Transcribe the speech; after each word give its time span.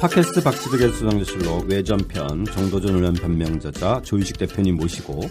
팟캐스트 0.00 0.44
박지득의 0.44 0.92
수상자실록 0.92 1.68
외전편 1.68 2.44
정도전 2.44 2.94
의원 2.94 3.14
변명저자 3.14 4.00
조희식 4.04 4.38
대표님 4.38 4.76
모시고 4.76 5.22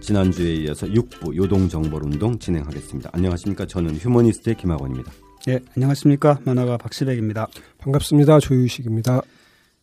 지난주에 0.00 0.54
이어서 0.54 0.86
6부 0.86 1.36
요동정벌운동 1.36 2.38
진행하겠습니다. 2.38 3.10
안녕하십니까. 3.12 3.66
저는 3.66 3.96
휴머니스트의 3.96 4.56
김학원입니다. 4.56 5.12
예, 5.48 5.60
안녕하십니까. 5.76 6.40
만화가 6.42 6.78
박시백입니다. 6.78 7.48
반갑습니다. 7.76 8.40
조유식입니다. 8.40 9.20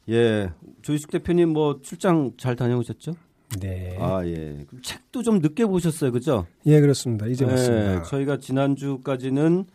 예, 0.09 0.49
조희식 0.81 1.11
대표님 1.11 1.49
뭐 1.49 1.79
출장 1.83 2.31
잘 2.37 2.55
다녀오셨죠? 2.55 3.13
네. 3.59 3.95
아, 3.99 4.25
예. 4.25 4.65
책도 4.81 5.21
좀 5.21 5.37
늦게 5.37 5.65
보셨어요. 5.65 6.11
그죠? 6.11 6.47
예, 6.65 6.81
그렇습니다. 6.81 7.27
이제 7.27 7.45
예, 7.45 7.51
왔습니다. 7.51 8.03
저희가 8.03 8.37
지난주까지는 8.39 9.65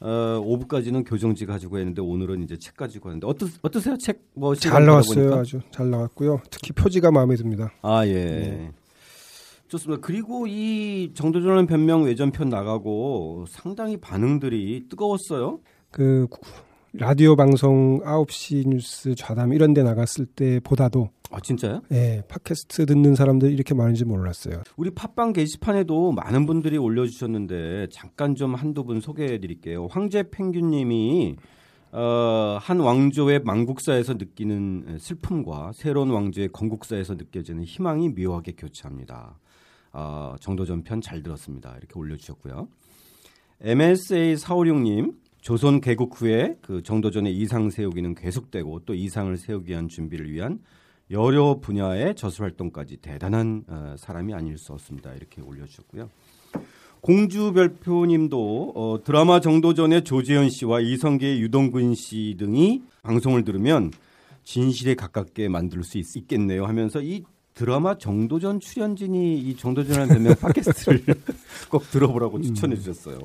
어, 0.00 0.42
5부까지는 0.44 1.04
교정지 1.06 1.44
가지고 1.46 1.78
했는데 1.78 2.00
오늘은 2.00 2.42
이제 2.42 2.56
책 2.56 2.76
가지고 2.76 3.10
하는데 3.10 3.26
어떠, 3.26 3.46
어떠세요? 3.62 3.96
책 3.98 4.22
뭐 4.34 4.54
잘 4.54 4.84
나왔어요. 4.86 5.34
아주 5.34 5.60
잘 5.70 5.90
나왔고요. 5.90 6.40
특히 6.50 6.72
표지가 6.72 7.10
마음에 7.10 7.36
듭니다. 7.36 7.70
아, 7.82 8.06
예. 8.06 8.14
네. 8.14 8.72
좋습니다. 9.68 10.00
그리고 10.04 10.46
이 10.46 11.12
정도전원 11.14 11.66
변명 11.66 12.04
외전편 12.04 12.48
나가고 12.48 13.44
상당히 13.48 13.98
반응들이 13.98 14.86
뜨거웠어요. 14.88 15.60
그 15.90 16.26
구- 16.30 16.40
라디오 16.92 17.36
방송 17.36 18.00
9시 18.00 18.66
뉴스 18.66 19.14
좌담 19.14 19.52
이런 19.52 19.74
데 19.74 19.84
나갔을 19.84 20.26
때보다도 20.26 21.10
아, 21.30 21.38
진짜요? 21.40 21.82
예, 21.92 22.22
팟캐스트 22.26 22.86
듣는 22.86 23.14
사람들이 23.14 23.54
이렇게 23.54 23.74
많은지 23.74 24.04
몰랐어요. 24.04 24.64
우리 24.76 24.90
팟빵 24.90 25.32
게시판에도 25.32 26.10
많은 26.10 26.46
분들이 26.46 26.76
올려주셨는데 26.76 27.90
잠깐 27.92 28.34
좀 28.34 28.56
한두 28.56 28.82
분 28.82 29.00
소개해 29.00 29.38
드릴게요. 29.38 29.86
황제 29.88 30.24
펭귄님이 30.28 31.36
어, 31.92 32.58
한 32.60 32.80
왕조의 32.80 33.42
망국사에서 33.44 34.14
느끼는 34.14 34.98
슬픔과 34.98 35.70
새로운 35.74 36.10
왕조의 36.10 36.48
건국사에서 36.48 37.14
느껴지는 37.14 37.62
희망이 37.62 38.08
묘하게 38.08 38.52
교차합니다. 38.58 39.38
어, 39.92 40.34
정도전편 40.40 41.00
잘 41.02 41.22
들었습니다. 41.22 41.76
이렇게 41.78 41.96
올려주셨고요. 41.96 42.66
MSA 43.60 44.34
456님 44.34 45.19
조선 45.40 45.80
개국 45.80 46.20
후에 46.20 46.56
그 46.60 46.82
정도전의 46.82 47.34
이상 47.36 47.70
세우기는 47.70 48.14
계속되고 48.14 48.82
또 48.86 48.94
이상을 48.94 49.36
세우기 49.36 49.70
위한 49.70 49.88
준비를 49.88 50.30
위한 50.30 50.60
여러 51.10 51.58
분야의 51.60 52.14
저술 52.14 52.44
활동까지 52.44 52.98
대단한 52.98 53.64
어, 53.66 53.94
사람이 53.98 54.32
아닐 54.34 54.58
수 54.58 54.72
없습니다. 54.72 55.12
이렇게 55.14 55.40
올려주셨고요. 55.42 56.08
공주별표님도 57.00 58.72
어, 58.76 59.02
드라마 59.02 59.40
정도전의 59.40 60.04
조재현 60.04 60.50
씨와 60.50 60.80
이성계의 60.80 61.40
유동근 61.40 61.94
씨 61.94 62.36
등이 62.38 62.82
방송을 63.02 63.44
들으면 63.44 63.90
진실에 64.44 64.94
가깝게 64.94 65.48
만들 65.48 65.82
수 65.82 65.98
있, 65.98 66.28
겠네요 66.28 66.66
하면서 66.66 67.00
이 67.00 67.24
드라마 67.54 67.98
정도전 67.98 68.60
출연진이 68.60 69.38
이 69.38 69.56
정도전이라는 69.56 70.08
별명 70.08 70.34
팟캐스트를 70.40 71.02
꼭 71.70 71.90
들어보라고 71.90 72.40
추천해 72.42 72.76
주셨어요. 72.76 73.18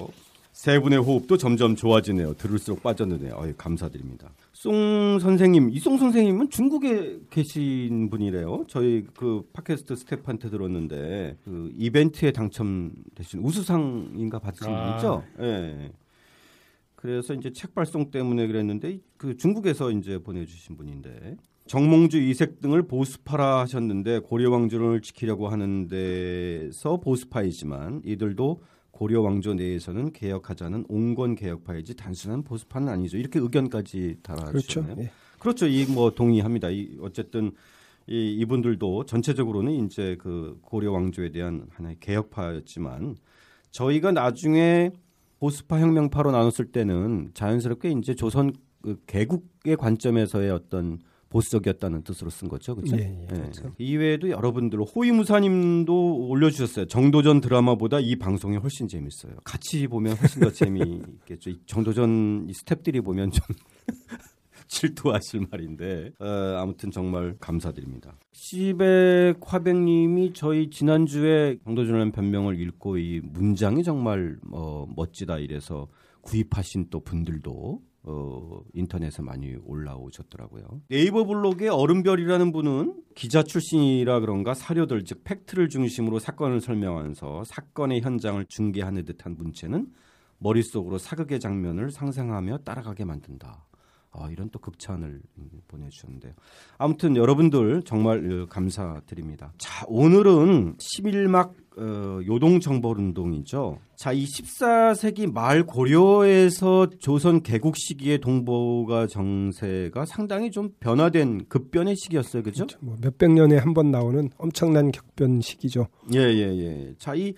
세 0.65 0.79
분의 0.79 0.97
호흡도 0.97 1.37
점점 1.37 1.75
좋아지네요. 1.75 2.33
들을수록 2.33 2.81
빠졌는데요. 2.81 3.35
어이, 3.37 3.53
감사드립니다. 3.55 4.31
송 4.51 5.19
선생님, 5.19 5.69
이송 5.69 5.99
선생님은 5.99 6.49
중국에 6.49 7.19
계신 7.29 8.09
분이래요. 8.09 8.63
저희 8.67 9.05
그 9.15 9.43
팟캐스트 9.53 9.95
스태프한테 9.95 10.49
들었는데 10.49 11.37
그 11.45 11.71
이벤트에 11.77 12.31
당첨되신 12.31 13.41
우수상인가 13.41 14.39
받으신 14.39 14.73
아. 14.73 14.97
분이죠. 14.97 15.23
예. 15.41 15.91
그래서 16.95 17.35
이제 17.35 17.51
책 17.51 17.75
발송 17.75 18.09
때문에 18.09 18.47
그랬는데 18.47 18.97
그 19.17 19.37
중국에서 19.37 19.91
이제 19.91 20.17
보내주신 20.17 20.77
분인데 20.77 21.37
정몽주 21.67 22.17
이색 22.17 22.61
등을 22.61 22.87
보수파라 22.87 23.59
하셨는데 23.59 24.21
고려 24.21 24.49
왕조를 24.49 25.01
지키려고 25.01 25.47
하는 25.47 25.87
데서 25.87 26.97
보수파이지만 26.97 28.01
이들도 28.03 28.61
고려 28.95 29.19
왕조 29.21 29.53
내에서는 29.53 30.13
개혁하자는 30.13 30.85
온건 30.87 31.35
개혁파이지 31.35 31.95
단순한 31.97 32.43
보수파는 32.43 32.87
아니죠. 32.87 33.17
이렇게 33.17 33.39
의견까지 33.39 34.19
그렇죠. 34.23 34.81
달아주셨네요. 34.81 34.95
예. 34.99 35.11
그렇죠. 35.37 35.67
이 35.67 35.85
뭐 35.89 36.11
동의합니다. 36.11 36.69
이 36.69 36.97
어쨌든 37.01 37.51
이 38.07 38.37
이분들도 38.39 39.05
전체적으로는 39.05 39.85
이제 39.85 40.15
그 40.21 40.57
고려 40.61 40.93
왕조에 40.93 41.31
대한 41.31 41.67
하나의 41.71 41.97
개혁파였지만 41.99 43.17
저희가 43.71 44.13
나중에 44.13 44.91
보수파 45.41 45.81
혁명파로 45.81 46.31
나눴을 46.31 46.71
때는 46.71 47.31
자연스럽게 47.33 47.91
이제 47.91 48.15
조선 48.15 48.53
그 48.81 48.97
개국의 49.07 49.75
관점에서의 49.75 50.51
어떤 50.51 50.99
보수적이었다는 51.35 52.03
뜻으로 52.03 52.29
쓴 52.29 52.47
거죠, 52.47 52.75
그렇죠? 52.75 52.95
예, 52.95 53.01
예, 53.23 53.27
그렇죠. 53.27 53.73
이외에도 53.77 54.29
여러분들 54.29 54.79
호위무사님도 54.79 56.27
올려주셨어요. 56.29 56.85
정도전 56.87 57.41
드라마보다 57.41 57.99
이 57.99 58.15
방송이 58.15 58.55
훨씬 58.55 58.87
재밌어요. 58.87 59.33
같이 59.43 59.87
보면 59.87 60.15
훨씬 60.15 60.41
더 60.41 60.49
재미있겠죠. 60.49 61.49
이 61.49 61.59
정도전 61.65 62.47
이 62.49 62.53
스탭들이 62.53 63.03
보면 63.03 63.31
좀 63.31 63.43
질투하실 64.67 65.47
말인데 65.51 66.13
어, 66.19 66.25
아무튼 66.57 66.89
정말 66.91 67.35
감사드립니다. 67.39 68.17
시백 68.31 69.35
화백님이 69.41 70.31
저희 70.33 70.69
지난주에 70.69 71.57
정도전의 71.65 72.13
변명을 72.13 72.59
읽고 72.61 72.97
이 72.97 73.19
문장이 73.21 73.83
정말 73.83 74.37
어, 74.53 74.87
멋지다 74.95 75.39
이래서 75.39 75.87
구입하신 76.21 76.87
또 76.89 77.01
분들도 77.01 77.81
어, 78.07 78.61
인터넷에 78.73 79.23
많이 79.23 79.55
올라오셨더라고요. 79.65 80.81
네이버 80.89 81.25
블로그의 81.25 81.69
얼음별이라는 81.69 82.51
분은 82.51 83.01
기자 83.15 83.41
출신이라 83.41 84.19
그런가 84.19 84.53
사료들 84.53 85.03
즉 85.05 85.23
팩트를 85.23 85.69
중심으로 85.69 86.19
사건을 86.19 86.61
설명하면서 86.61 87.45
사건의 87.45 88.01
현장을 88.01 88.45
중계하는 88.45 89.05
듯한 89.05 89.35
문체는 89.35 89.87
머릿속으로 90.37 90.97
사극의 90.99 91.39
장면을 91.39 91.89
상상하며 91.89 92.59
따라가게 92.59 93.05
만든다. 93.05 93.65
아, 94.17 94.29
이런 94.29 94.49
또 94.49 94.59
극찬을 94.59 95.21
음, 95.37 95.49
보내주셨는데요. 95.67 96.33
아무튼 96.77 97.15
여러분들 97.15 97.83
정말 97.83 98.31
어, 98.31 98.45
감사드립니다. 98.47 99.51
자, 99.57 99.85
오늘은 99.87 100.77
11막 100.77 101.53
어, 101.77 102.21
요동정벌운동이죠. 102.25 103.79
자, 103.97 104.13
이 104.13 104.23
14세기 104.23 105.29
말 105.31 105.63
고려에서 105.65 106.87
조선 106.99 107.43
개국 107.43 107.75
시기의 107.75 108.19
동북아 108.19 109.07
정세가 109.07 110.05
상당히 110.05 110.51
좀 110.51 110.69
변화된 110.79 111.47
급변의 111.49 111.95
시기였어요. 111.97 112.43
그죠? 112.43 112.65
뭐 112.79 112.95
몇백 113.01 113.31
년에 113.31 113.57
한 113.57 113.73
번 113.73 113.91
나오는 113.91 114.29
엄청난 114.37 114.89
격변 114.91 115.41
시기죠. 115.41 115.87
예, 116.13 116.19
예, 116.19 116.57
예. 116.57 116.95
자, 116.97 117.13
이 117.13 117.33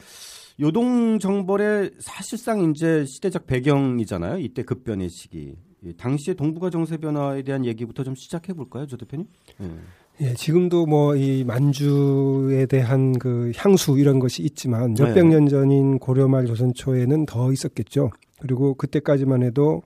요동정벌의 0.60 1.92
사실상 2.00 2.70
이제 2.70 3.06
시대적 3.08 3.48
배경이잖아요. 3.48 4.40
이때 4.40 4.64
급변의 4.64 5.10
시기. 5.10 5.56
이 5.84 5.94
당시의 5.94 6.36
동북아 6.36 6.70
정세 6.70 6.98
변화에 6.98 7.44
대한 7.44 7.66
얘기부터 7.66 8.04
좀 8.04 8.16
시작해 8.16 8.54
볼까요, 8.54 8.88
조 8.88 8.98
대표님? 8.98 9.28
예. 9.62 9.72
예, 10.20 10.34
지금도 10.34 10.88
뭐 10.88 11.16
이 11.16 11.44
만주에 11.46 12.66
대한 12.66 13.18
그 13.20 13.52
향수 13.56 14.00
이런 14.00 14.18
것이 14.18 14.42
있지만 14.42 14.96
네. 14.96 15.04
몇백 15.04 15.28
년 15.28 15.48
전인 15.48 16.00
고려 16.00 16.28
말 16.28 16.48
조선 16.48 16.74
초에는 16.74 17.28
더 17.28 17.52
있었겠죠. 17.52 18.10
그리고 18.40 18.74
그때까지만 18.74 19.44
해도 19.44 19.84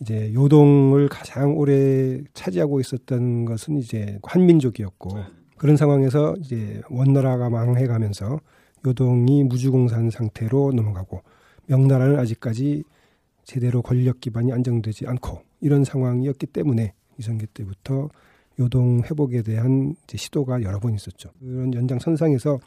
이제 0.00 0.32
요동을 0.34 1.08
가장 1.08 1.56
오래 1.56 2.20
차지하고 2.34 2.80
있었던 2.80 3.44
것은 3.44 3.76
이제 3.78 4.18
한민족이었고 4.24 5.16
그런 5.56 5.76
상황에서 5.76 6.34
이제 6.40 6.80
원나라가 6.90 7.48
망해가면서 7.48 8.40
요동이 8.84 9.44
무주공산 9.44 10.10
상태로 10.10 10.72
넘어가고 10.74 11.22
명나라는 11.66 12.18
아직까지 12.18 12.82
제대로 13.44 13.82
권력 13.82 14.20
기반이 14.20 14.52
안정되지 14.52 15.06
않고 15.06 15.40
이런 15.60 15.84
상황이었기 15.84 16.46
때문에 16.46 16.92
이성계 17.18 17.46
때부터 17.54 18.08
요동 18.60 19.02
회복에 19.04 19.42
대한 19.42 19.94
시도가 20.12 20.62
여러 20.62 20.78
번 20.78 20.94
있었죠. 20.94 21.30
그런 21.40 21.72
연장선상에서 21.74 22.58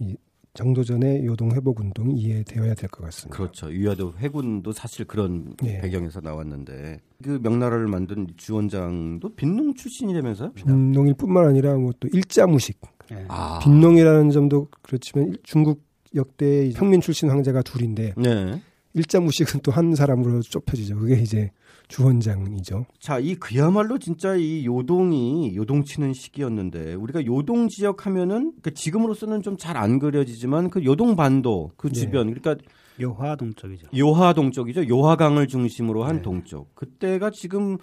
이 0.00 0.16
정도전의 0.54 1.24
요동 1.26 1.50
회복 1.52 1.80
운동이 1.80 2.14
이해되어야 2.14 2.74
될 2.74 2.88
것 2.88 3.02
같습니다. 3.06 3.36
그렇죠. 3.36 3.66
위화도 3.66 4.14
해군도 4.18 4.70
사실 4.72 5.04
그런 5.04 5.54
예. 5.64 5.80
배경에서 5.80 6.20
나왔는데 6.20 7.00
그 7.22 7.40
명나라를 7.42 7.88
만든 7.88 8.28
주원장도 8.36 9.34
빈농 9.34 9.74
출신이라면서요? 9.74 10.52
빈농일 10.52 11.14
뿐만 11.14 11.46
아니라 11.46 11.74
뭐 11.74 11.92
또 11.98 12.08
일자무식, 12.12 12.80
예. 13.12 13.24
아, 13.28 13.58
빈농이라는 13.64 14.30
점도 14.30 14.68
그렇지만 14.82 15.28
일- 15.28 15.38
중국 15.42 15.82
역대 16.14 16.70
평민 16.76 17.00
출신 17.00 17.30
황제가 17.30 17.62
둘인데 17.62 18.14
네. 18.16 18.60
일자 18.94 19.20
무식은 19.20 19.60
또 19.60 19.72
한 19.72 19.94
사람으로 19.94 20.40
좁혀지죠. 20.42 20.96
그게 20.96 21.16
이제 21.20 21.50
주원장이죠. 21.88 22.86
자, 23.00 23.18
이 23.18 23.34
그야말로 23.34 23.98
진짜 23.98 24.36
이 24.36 24.64
요동이 24.64 25.54
요동치는 25.56 26.12
시기였는데 26.14 26.94
우리가 26.94 27.26
요동 27.26 27.68
지역 27.68 28.06
하면은 28.06 28.52
그 28.62 28.72
지금으로서는 28.72 29.42
좀 29.42 29.56
잘 29.58 29.76
안 29.76 29.98
그려지지만 29.98 30.70
그 30.70 30.84
요동 30.84 31.16
반도 31.16 31.70
그 31.76 31.88
네. 31.88 31.92
주변 31.94 32.32
그러니까 32.32 32.56
요화 33.00 33.34
동쪽이죠. 33.36 33.88
요하 33.98 34.32
동쪽이죠. 34.32 34.88
요하강을 34.88 35.48
중심으로 35.48 36.04
한 36.04 36.16
네. 36.16 36.22
동쪽. 36.22 36.74
그때가 36.76 37.30
지금 37.30 37.76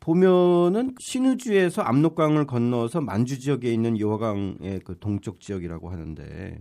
보면은 0.00 0.94
신의주에서 1.00 1.82
압록강을 1.82 2.46
건너서 2.46 3.00
만주 3.00 3.38
지역에 3.38 3.72
있는 3.72 3.98
요하강의 3.98 4.80
그 4.84 4.98
동쪽 4.98 5.40
지역이라고 5.40 5.88
하는데 5.90 6.58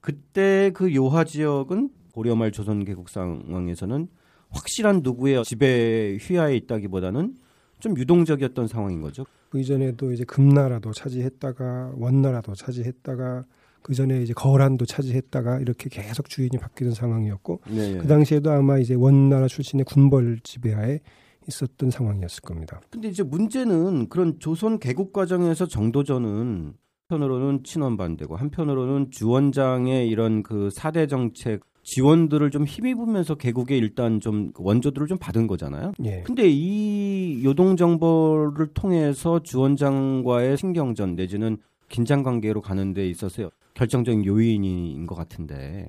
그때 0.00 0.70
그 0.74 0.94
요하 0.94 1.24
지역은 1.24 1.90
고려말 2.18 2.50
조선 2.50 2.84
개국 2.84 3.08
상황에서는 3.08 4.08
확실한 4.50 5.02
누구의 5.04 5.44
지배 5.44 6.18
휘하에 6.20 6.56
있다기보다는 6.56 7.36
좀 7.78 7.96
유동적이었던 7.96 8.66
상황인 8.66 9.00
거죠. 9.00 9.24
그 9.50 9.60
이전에도 9.60 10.10
이제 10.10 10.24
금나라도 10.24 10.92
차지했다가 10.92 11.92
원나라도 11.96 12.56
차지했다가 12.56 13.44
그 13.82 13.94
전에 13.94 14.20
이제 14.20 14.32
거란도 14.32 14.84
차지했다가 14.84 15.60
이렇게 15.60 15.88
계속 15.88 16.28
주인이 16.28 16.58
바뀌는 16.58 16.92
상황이었고 16.92 17.60
네. 17.70 17.98
그 17.98 18.08
당시에도 18.08 18.50
아마 18.50 18.78
이제 18.78 18.94
원나라 18.94 19.46
출신의 19.46 19.84
군벌 19.84 20.40
지배하에 20.42 20.98
있었던 21.46 21.92
상황이었을 21.92 22.40
겁니다. 22.40 22.80
근데 22.90 23.08
이제 23.08 23.22
문제는 23.22 24.08
그런 24.08 24.40
조선 24.40 24.80
개국 24.80 25.12
과정에서 25.12 25.66
정도전은 25.66 26.74
한편으로는 27.08 27.62
친원 27.62 27.96
반대고 27.96 28.34
한편으로는 28.34 29.12
주원장의 29.12 30.08
이런 30.08 30.42
그 30.42 30.68
사대 30.70 31.06
정책 31.06 31.67
지원들을 31.88 32.50
좀 32.50 32.66
힘입으면서 32.66 33.34
개국에 33.34 33.78
일단 33.78 34.20
좀 34.20 34.52
원조들을 34.58 35.06
좀 35.06 35.16
받은 35.16 35.46
거잖아요. 35.46 35.92
예. 36.04 36.22
근데 36.22 36.46
이 36.46 37.42
요동 37.42 37.76
정벌을 37.76 38.74
통해서 38.74 39.42
주원장과의 39.42 40.58
신경전 40.58 41.14
내지는 41.14 41.56
긴장 41.88 42.22
관계로 42.22 42.60
가는 42.60 42.92
데 42.92 43.08
있어서 43.08 43.50
결정적인 43.72 44.26
요인인 44.26 45.06
것 45.06 45.14
같은데 45.14 45.88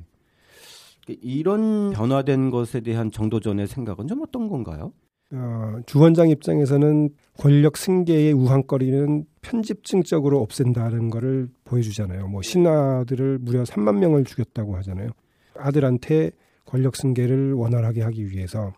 이런 1.22 1.92
변화된 1.92 2.50
것에 2.50 2.80
대한 2.80 3.12
정도전의 3.12 3.68
생각은 3.68 4.08
좀 4.08 4.22
어떤 4.22 4.48
건가요? 4.48 4.94
어, 5.34 5.82
주원장 5.86 6.30
입장에서는 6.30 7.10
권력 7.38 7.76
승계의 7.76 8.32
우환거리는 8.32 9.26
편집증적으로 9.42 10.40
없앤다는 10.40 11.10
것을 11.10 11.50
보여주잖아요. 11.66 12.30
뭐 12.30 12.42
신하들을 12.42 13.40
무려 13.40 13.64
3만 13.64 13.98
명을 13.98 14.24
죽였다고 14.24 14.78
하잖아요. 14.78 15.10
아들한테 15.60 16.32
권력 16.66 16.96
승계를 16.96 17.54
원활하게 17.54 18.02
하기 18.04 18.30
위해서 18.30 18.74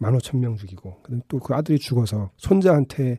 15,000명 0.00 0.56
죽이고 0.58 0.96
또그 1.28 1.54
아들이 1.54 1.78
죽어서 1.78 2.30
손자한테 2.36 3.18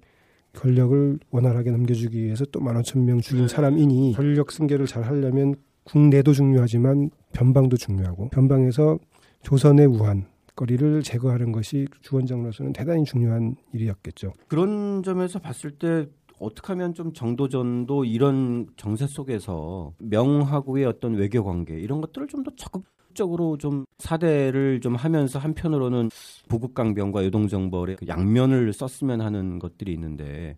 권력을 0.53 1.19
원활하게 1.31 1.71
넘겨주기 1.71 2.23
위해서 2.23 2.45
또 2.45 2.59
15,000명 2.59 3.21
죽인 3.21 3.47
사람이니 3.47 4.13
권력 4.15 4.51
승계를 4.51 4.85
잘 4.85 5.03
하려면 5.03 5.55
국내도 5.83 6.33
중요하지만 6.33 7.09
변방도 7.33 7.77
중요하고 7.77 8.29
변방에서 8.29 8.99
조선의 9.43 9.85
우한 9.85 10.25
거리를 10.55 11.03
제거하는 11.03 11.51
것이 11.51 11.87
주원장으로서는 12.01 12.73
대단히 12.73 13.05
중요한 13.05 13.55
일이었겠죠. 13.73 14.33
그런 14.47 15.03
점에서 15.03 15.39
봤을 15.39 15.71
때 15.71 16.07
어떻게 16.39 16.67
하면 16.73 16.93
좀 16.93 17.13
정도전도 17.13 18.05
이런 18.05 18.67
정세 18.77 19.07
속에서 19.07 19.93
명하고의 19.99 20.85
어떤 20.85 21.15
외교 21.15 21.43
관계 21.43 21.79
이런 21.79 22.01
것들을 22.01 22.27
좀 22.27 22.43
더 22.43 22.51
적극적으로 22.55 23.57
좀 23.57 23.85
사대를 23.97 24.79
좀 24.79 24.95
하면서 24.95 25.39
한편으로는 25.39 26.09
부국 26.47 26.75
강병과 26.75 27.25
요동 27.25 27.47
정벌의 27.47 27.95
그 27.97 28.07
양면을 28.07 28.71
썼으면 28.73 29.21
하는 29.21 29.57
것들이 29.57 29.91
있는데 29.93 30.55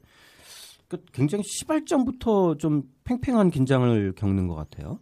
그 0.89 0.97
굉장히 1.13 1.43
시발점부터 1.45 2.55
좀 2.55 2.83
팽팽한 3.05 3.49
긴장을 3.51 4.13
겪는 4.15 4.47
것 4.47 4.55
같아요. 4.55 4.99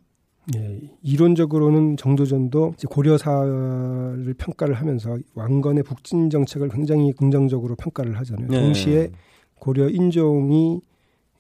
예, 0.55 0.79
이론적으로는 1.01 1.97
정도전도 1.97 2.75
고려사를 2.89 4.33
평가를 4.37 4.75
하면서 4.75 5.17
왕건의 5.33 5.83
북진 5.83 6.29
정책을 6.29 6.69
굉장히 6.69 7.11
긍정적으로 7.13 7.75
평가를 7.75 8.17
하잖아요. 8.19 8.47
네. 8.47 8.61
동시에 8.61 9.09
고려 9.59 9.89
인종이 9.89 10.81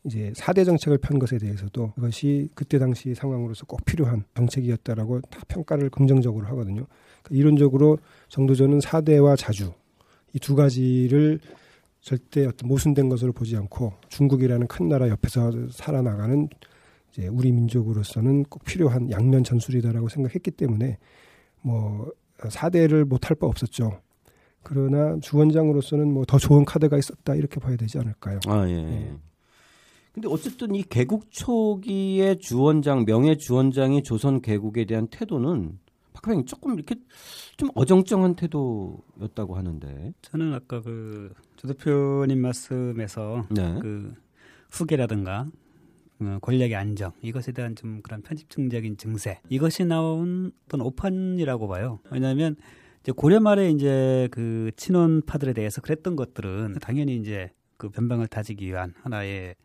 이제 0.03 0.31
사대 0.35 0.63
정책을 0.63 0.99
편 0.99 1.19
것에 1.19 1.37
대해서도 1.37 1.91
그것이 1.95 2.49
그때 2.55 2.79
당시 2.79 3.13
상황으로서 3.13 3.65
꼭 3.65 3.83
필요한 3.85 4.23
정책이었다라고 4.35 5.21
다 5.21 5.41
평가를 5.47 5.89
긍정적으로 5.89 6.47
하거든요. 6.47 6.85
그러니까 7.23 7.29
이론적으로 7.31 7.97
정도전은 8.29 8.79
사대와 8.79 9.35
자주 9.35 9.73
이 10.33 10.39
두 10.39 10.55
가지를 10.55 11.39
절대 12.01 12.45
어떤 12.45 12.69
모순된 12.69 13.09
것으로 13.09 13.33
보지 13.33 13.57
않고 13.57 13.93
중국이라는 14.09 14.67
큰 14.67 14.87
나라 14.87 15.09
옆에서 15.09 15.69
살아나가는 15.71 16.47
이제 17.11 17.27
우리 17.27 17.51
민족으로서는 17.51 18.43
꼭 18.43 18.63
필요한 18.63 19.11
양면 19.11 19.43
전술이다라고 19.43 20.07
생각했기 20.09 20.51
때문에 20.51 20.99
뭐 21.61 22.11
사대를 22.49 23.05
못할 23.05 23.35
바 23.35 23.47
없었죠. 23.47 23.99
그러나 24.67 25.17
주원장으로서는 25.21 26.11
뭐 26.11 26.25
더 26.25 26.37
좋은 26.37 26.65
카드가 26.65 26.97
있었다 26.97 27.35
이렇게 27.35 27.59
봐야 27.61 27.77
되지 27.77 27.99
않을까요? 27.99 28.39
아 28.47 28.67
예. 28.67 28.73
예. 28.73 29.13
근데 30.11 30.27
어쨌든 30.27 30.75
이 30.75 30.83
개국 30.83 31.31
초기의 31.31 32.39
주원장 32.39 33.05
명예 33.05 33.37
주원장이 33.37 34.03
조선 34.03 34.41
개국에 34.41 34.83
대한 34.85 35.07
태도는 35.07 35.79
박하영 36.13 36.45
조금 36.45 36.73
이렇게 36.73 36.95
좀 37.55 37.69
어정쩡한 37.75 38.35
태도였다고 38.35 39.55
하는데. 39.55 40.13
저는 40.21 40.53
아까 40.53 40.81
그 40.81 41.31
조 41.57 41.67
대표님 41.67 42.39
말씀에서 42.39 43.45
네. 43.49 43.79
그 43.81 44.13
후계라든가 44.71 45.47
어, 46.19 46.37
권력의 46.41 46.75
안정 46.75 47.11
이것에 47.21 47.51
대한 47.51 47.75
좀 47.75 48.01
그런 48.01 48.21
편집증적인 48.21 48.97
증세 48.97 49.39
이것이 49.49 49.85
나온 49.85 50.51
어떤 50.65 50.81
오판이라고 50.81 51.67
봐요. 51.67 51.99
왜냐하면 52.11 52.55
이제 53.07 53.13
고려 53.15 53.39
말에 53.39 53.69
이제 53.69 54.27
그 54.31 54.69
친원파들에 54.75 55.53
대해서 55.53 55.79
그랬던 55.79 56.17
것들은 56.17 56.75
당연히 56.81 57.15
이제 57.15 57.51
그 57.77 57.87
변방을 57.87 58.27
다지기 58.27 58.65
위한 58.65 58.93
하나의 59.01 59.55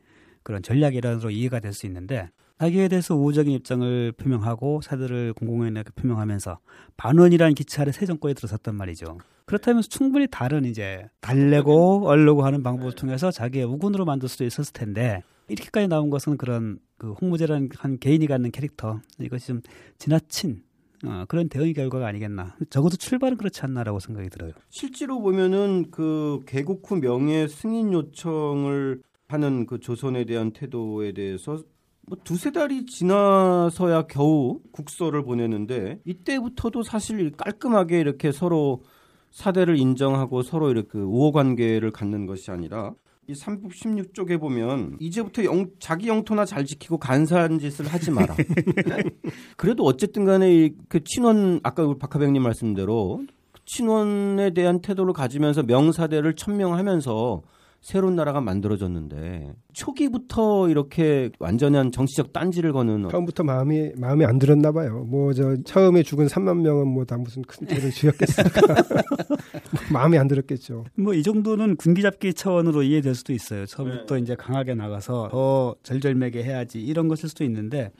그런 0.44 0.62
전략이라로 0.62 1.28
이해가 1.28 1.58
될 1.58 1.72
수 1.72 1.86
있는데 1.86 2.30
자기에 2.60 2.86
대해서 2.86 3.16
우호적인 3.16 3.52
입장을 3.52 4.12
표명하고 4.12 4.80
사들을 4.82 5.32
공공연하게 5.32 5.90
표명하면서 5.96 6.60
반원이라는 6.96 7.54
기차 7.54 7.82
아래 7.82 7.90
새 7.90 8.06
정권에 8.06 8.32
들어섰단 8.34 8.76
말이죠. 8.76 9.18
그렇다면 9.46 9.82
충분히 9.82 10.28
다른 10.30 10.64
이제 10.64 11.08
달래고 11.20 12.06
얼르고 12.06 12.44
하는 12.44 12.62
방법을 12.62 12.92
통해서 12.92 13.32
자기의 13.32 13.64
우군으로 13.64 14.04
만들 14.04 14.28
수도 14.28 14.44
있었을 14.44 14.72
텐데 14.72 15.24
이렇게까지 15.48 15.88
나온 15.88 16.10
것은 16.10 16.36
그런 16.36 16.78
그 16.96 17.10
홍무제라는 17.14 17.70
한 17.76 17.98
개인이 17.98 18.24
갖는 18.24 18.52
캐릭터 18.52 19.00
이것이 19.18 19.48
좀 19.48 19.62
지나친 19.98 20.62
어, 21.04 21.24
그런 21.28 21.48
대응의 21.48 21.74
결과가 21.74 22.06
아니겠나. 22.06 22.56
적어도 22.70 22.96
출발은 22.96 23.36
그렇지 23.36 23.62
않나라고 23.62 23.98
생각이 23.98 24.28
들어요. 24.30 24.52
실제로 24.70 25.20
보면은 25.20 25.90
그 25.90 26.40
개국 26.46 26.82
후 26.90 27.00
명예 27.00 27.48
승인 27.48 27.92
요청을 27.92 29.02
하는 29.28 29.66
그 29.66 29.80
조선에 29.80 30.24
대한 30.24 30.52
태도에 30.52 31.12
대해서 31.12 31.62
뭐 32.06 32.18
두세 32.22 32.50
달이 32.50 32.86
지나서야 32.86 34.02
겨우 34.02 34.60
국서를 34.72 35.22
보내는데 35.24 36.00
이때부터도 36.04 36.82
사실 36.82 37.30
깔끔하게 37.32 38.00
이렇게 38.00 38.32
서로 38.32 38.82
사대를 39.30 39.78
인정하고 39.78 40.42
서로 40.42 40.70
이렇게 40.70 40.98
우호 40.98 41.32
관계를 41.32 41.90
갖는 41.90 42.26
것이 42.26 42.50
아니라 42.50 42.92
이 43.28 43.34
316쪽에 43.34 44.40
보면 44.40 44.96
이제부터 44.98 45.44
영, 45.44 45.66
자기 45.78 46.08
영토나 46.08 46.44
잘 46.44 46.64
지키고 46.64 46.98
간사한 46.98 47.60
짓을 47.60 47.86
하지 47.86 48.10
마라. 48.10 48.34
그래도 49.56 49.84
어쨌든 49.84 50.24
간에 50.24 50.52
이그 50.52 51.04
친원 51.04 51.60
아까 51.62 51.84
우리 51.84 51.98
박하병님 51.98 52.42
말씀대로 52.42 53.22
친원에 53.64 54.50
대한 54.50 54.80
태도를 54.80 55.12
가지면서 55.12 55.62
명사대를 55.62 56.34
천명하면서 56.34 57.42
새로운 57.82 58.14
나라가 58.14 58.40
만들어졌는데 58.40 59.54
초기부터 59.72 60.68
이렇게 60.68 61.30
완전한 61.40 61.90
정치적 61.90 62.32
딴지를 62.32 62.72
거는 62.72 63.08
처음부터 63.10 63.42
마음이 63.42 63.90
마음에 63.96 64.24
안 64.24 64.38
들었나 64.38 64.70
봐요. 64.70 65.04
뭐 65.04 65.32
저 65.32 65.56
처음에 65.64 66.02
죽은 66.04 66.26
3만 66.28 66.60
명은 66.60 66.86
뭐 66.86 67.04
다 67.04 67.16
무슨 67.18 67.42
큰 67.42 67.66
죄를 67.66 67.90
지었겠습니까? 67.90 68.60
마음에 69.92 70.16
안 70.16 70.28
들었겠죠. 70.28 70.84
뭐 70.96 71.12
이 71.14 71.22
정도는 71.24 71.74
군기잡기 71.76 72.34
차원으로 72.34 72.84
이해될 72.84 73.14
수도 73.16 73.32
있어요. 73.32 73.66
처음부터 73.66 74.16
이제 74.18 74.36
강하게 74.36 74.74
나가서 74.74 75.28
더 75.32 75.74
절절매게 75.82 76.44
해야지 76.44 76.80
이런 76.80 77.08
것일 77.08 77.28
수도 77.28 77.42
있는데 77.44 77.90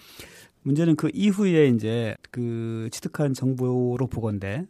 문제는 0.62 0.94
그 0.94 1.10
이후에 1.12 1.66
이제 1.66 2.14
그 2.30 2.88
취득한 2.92 3.34
정보로 3.34 4.06
보건데 4.06 4.64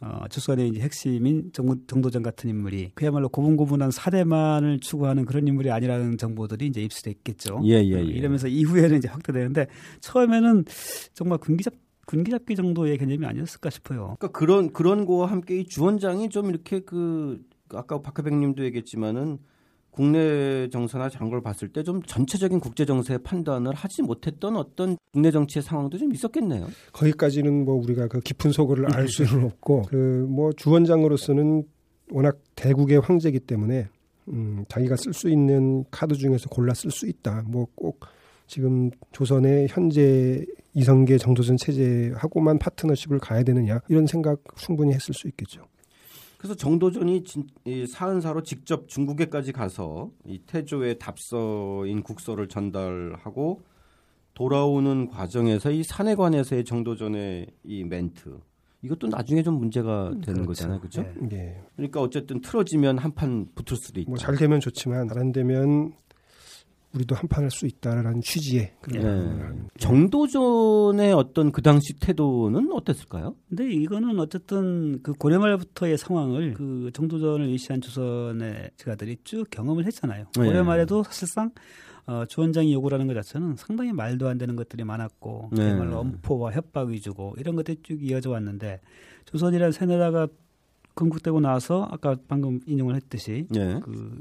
어, 0.00 0.28
조선의 0.28 0.68
이제 0.68 0.80
핵심인 0.80 1.50
정, 1.52 1.74
정도전 1.86 2.22
같은 2.22 2.50
인물이 2.50 2.92
그야말로 2.94 3.28
고분고분한 3.30 3.90
사대만을 3.90 4.80
추구하는 4.80 5.24
그런 5.24 5.48
인물이 5.48 5.70
아니라는 5.70 6.18
정보들이 6.18 6.66
이제 6.66 6.82
입수됐겠죠. 6.82 7.62
예, 7.64 7.82
예, 7.82 7.90
예. 7.90 7.96
어, 7.96 8.00
이러면서 8.00 8.48
이후에는 8.48 8.98
이제 8.98 9.08
확대되는데 9.08 9.66
처음에는 10.00 10.64
정말 11.14 11.38
군기잡 11.38 11.74
군기잡기 12.06 12.54
정도의 12.54 12.98
개념이 12.98 13.26
아니었을까 13.26 13.70
싶어요. 13.70 14.16
그러니까 14.18 14.28
그런 14.28 14.72
그런 14.72 15.06
거와 15.06 15.30
함께 15.30 15.58
이 15.58 15.64
주원장이 15.64 16.28
좀 16.28 16.50
이렇게 16.50 16.80
그 16.80 17.42
아까 17.74 18.00
박하백님도 18.00 18.64
얘기했지만은 18.64 19.38
국내 19.96 20.68
정세나 20.70 21.08
이런 21.08 21.30
걸 21.30 21.40
봤을 21.42 21.68
때 21.68 21.82
좀 21.82 22.02
전체적인 22.02 22.60
국제 22.60 22.84
정세의 22.84 23.20
판단을 23.24 23.72
하지 23.74 24.02
못했던 24.02 24.56
어떤 24.56 24.96
국내 25.12 25.30
정치의 25.30 25.62
상황도 25.62 25.98
좀 25.98 26.12
있었겠네요. 26.12 26.66
거기까지는 26.92 27.64
뭐 27.64 27.74
우리가 27.76 28.06
그 28.08 28.20
깊은 28.20 28.52
속어를 28.52 28.94
알 28.94 29.08
수는 29.08 29.44
없고 29.44 29.82
그 29.82 30.26
뭐 30.28 30.52
주원장으로서는 30.52 31.64
워낙 32.10 32.38
대국의 32.54 33.00
황제이기 33.00 33.40
때문에 33.40 33.88
음, 34.28 34.64
자기가 34.68 34.96
쓸 34.96 35.12
수 35.12 35.28
있는 35.30 35.84
카드 35.90 36.14
중에서 36.14 36.48
골라 36.48 36.74
쓸 36.74 36.90
수 36.90 37.06
있다. 37.06 37.42
뭐 37.46 37.66
꼭 37.74 38.00
지금 38.48 38.90
조선의 39.12 39.66
현재 39.70 40.44
이성계 40.74 41.18
정도전 41.18 41.56
체제하고만 41.56 42.58
파트너십을 42.58 43.18
가야 43.18 43.42
되느냐 43.42 43.80
이런 43.88 44.06
생각 44.06 44.38
충분히 44.56 44.92
했을 44.92 45.14
수 45.14 45.26
있겠죠. 45.28 45.62
그래서 46.38 46.54
정도전이 46.54 47.24
진, 47.24 47.46
이 47.64 47.86
사은사로 47.86 48.42
직접 48.42 48.88
중국에까지 48.88 49.52
가서 49.52 50.10
이 50.26 50.38
태조의 50.46 50.98
답서인 50.98 52.02
국서를 52.02 52.48
전달하고 52.48 53.62
돌아오는 54.34 55.08
과정에서 55.08 55.70
이 55.70 55.82
사내관에서의 55.82 56.64
정도전의 56.64 57.46
이 57.64 57.84
멘트 57.84 58.38
이것도 58.82 59.08
나중에 59.08 59.42
좀 59.42 59.54
문제가 59.54 60.10
되는 60.10 60.42
그렇죠. 60.42 60.46
거잖아요, 60.46 60.78
그렇죠? 60.80 61.02
네. 61.20 61.36
예. 61.36 61.60
그러니까 61.74 62.02
어쨌든 62.02 62.40
틀어지면 62.42 62.98
한 62.98 63.12
판 63.14 63.48
붙을 63.54 63.76
수도 63.78 63.98
있다. 64.00 64.10
뭐잘 64.10 64.36
되면 64.36 64.60
좋지만 64.60 65.08
잘 65.08 65.18
안 65.18 65.32
되면 65.32 65.92
우리도 66.94 67.14
한판 67.14 67.42
할 67.44 67.50
수 67.50 67.66
있다라는 67.66 68.20
취지의 68.22 68.72
그런 68.80 69.38
네. 69.38 69.68
정도전의 69.78 71.12
어떤 71.12 71.52
그 71.52 71.62
당시 71.62 71.92
태도는 72.00 72.72
어땠을까요? 72.72 73.34
근데 73.48 73.70
이거는 73.70 74.18
어쨌든 74.18 75.02
그 75.02 75.12
고려 75.12 75.38
말부터의 75.38 75.98
상황을 75.98 76.54
그 76.54 76.90
정도전을 76.92 77.48
위시한 77.48 77.80
조선의 77.80 78.70
제가들이 78.76 79.18
쭉 79.24 79.44
경험을 79.50 79.84
했잖아요. 79.86 80.26
네. 80.36 80.44
고려 80.44 80.64
말에도 80.64 81.02
사실상 81.02 81.50
어, 82.06 82.24
주원장이 82.24 82.72
요구하는 82.72 83.06
것 83.06 83.14
자체는 83.14 83.56
상당히 83.56 83.92
말도 83.92 84.28
안 84.28 84.38
되는 84.38 84.54
것들이 84.54 84.84
많았고 84.84 85.50
네. 85.52 85.64
그야말로 85.64 85.98
엄포와 85.98 86.52
협박 86.52 86.88
위주고 86.88 87.34
이런 87.38 87.56
것들이 87.56 87.78
쭉 87.82 88.02
이어져 88.02 88.30
왔는데 88.30 88.80
조선이라는 89.24 89.72
세나라가 89.72 90.28
건국되고 90.94 91.40
나서 91.40 91.86
아까 91.90 92.16
방금 92.28 92.60
인용을 92.66 92.94
했듯이 92.96 93.46
예. 93.54 93.80
그 93.82 94.20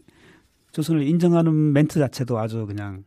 조선을 0.75 1.07
인정하는 1.07 1.71
멘트 1.71 1.99
자체도 1.99 2.37
아주 2.37 2.65
그냥 2.65 3.05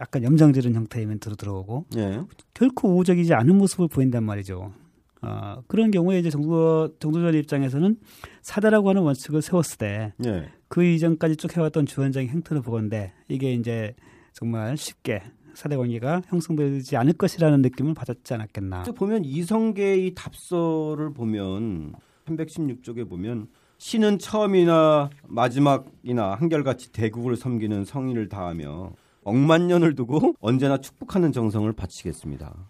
약간 0.00 0.22
염장지른 0.22 0.74
형태의 0.74 1.04
멘트로 1.04 1.36
들어오고 1.36 1.84
예. 1.98 2.22
결코 2.54 2.94
우호적이지 2.94 3.34
않은 3.34 3.58
모습을 3.58 3.88
보인단 3.88 4.24
말이죠. 4.24 4.72
어, 5.20 5.62
그런 5.66 5.90
경우에 5.90 6.18
이제 6.18 6.30
정도 6.30 6.96
정도전 6.98 7.34
입장에서는 7.34 7.96
사대라고 8.40 8.88
하는 8.88 9.02
원칙을 9.02 9.42
세웠을 9.42 9.76
때그 9.76 10.82
예. 10.86 10.94
이전까지 10.94 11.36
쭉 11.36 11.54
해왔던 11.54 11.84
주원장의 11.84 12.30
행태를 12.30 12.62
보건데 12.62 13.12
이게 13.28 13.52
이제 13.52 13.94
정말 14.32 14.74
쉽게 14.78 15.22
사대 15.52 15.76
관계가 15.76 16.22
형성되지 16.28 16.96
않을 16.96 17.12
것이라는 17.12 17.60
느낌을 17.60 17.92
받았지 17.92 18.32
않았겠나. 18.32 18.84
또 18.84 18.94
보면 18.94 19.26
이성계의 19.26 20.14
답서를 20.14 21.12
보면 21.12 21.92
316쪽에 22.24 23.06
보면 23.06 23.48
신은 23.82 24.20
처음이나 24.20 25.10
마지막이나 25.26 26.36
한결같이 26.36 26.92
대국을 26.92 27.34
섬기는 27.34 27.84
성의를 27.84 28.28
다하며 28.28 28.92
억만 29.24 29.66
년을 29.66 29.96
두고 29.96 30.36
언제나 30.38 30.78
축복하는 30.78 31.32
정성을 31.32 31.70
바치겠습니다. 31.72 32.68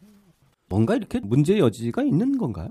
뭔가 0.71 0.97
이렇게 0.97 1.21
문제의 1.21 1.61
여지가 1.61 2.03
있는 2.03 2.39
건가요? 2.39 2.69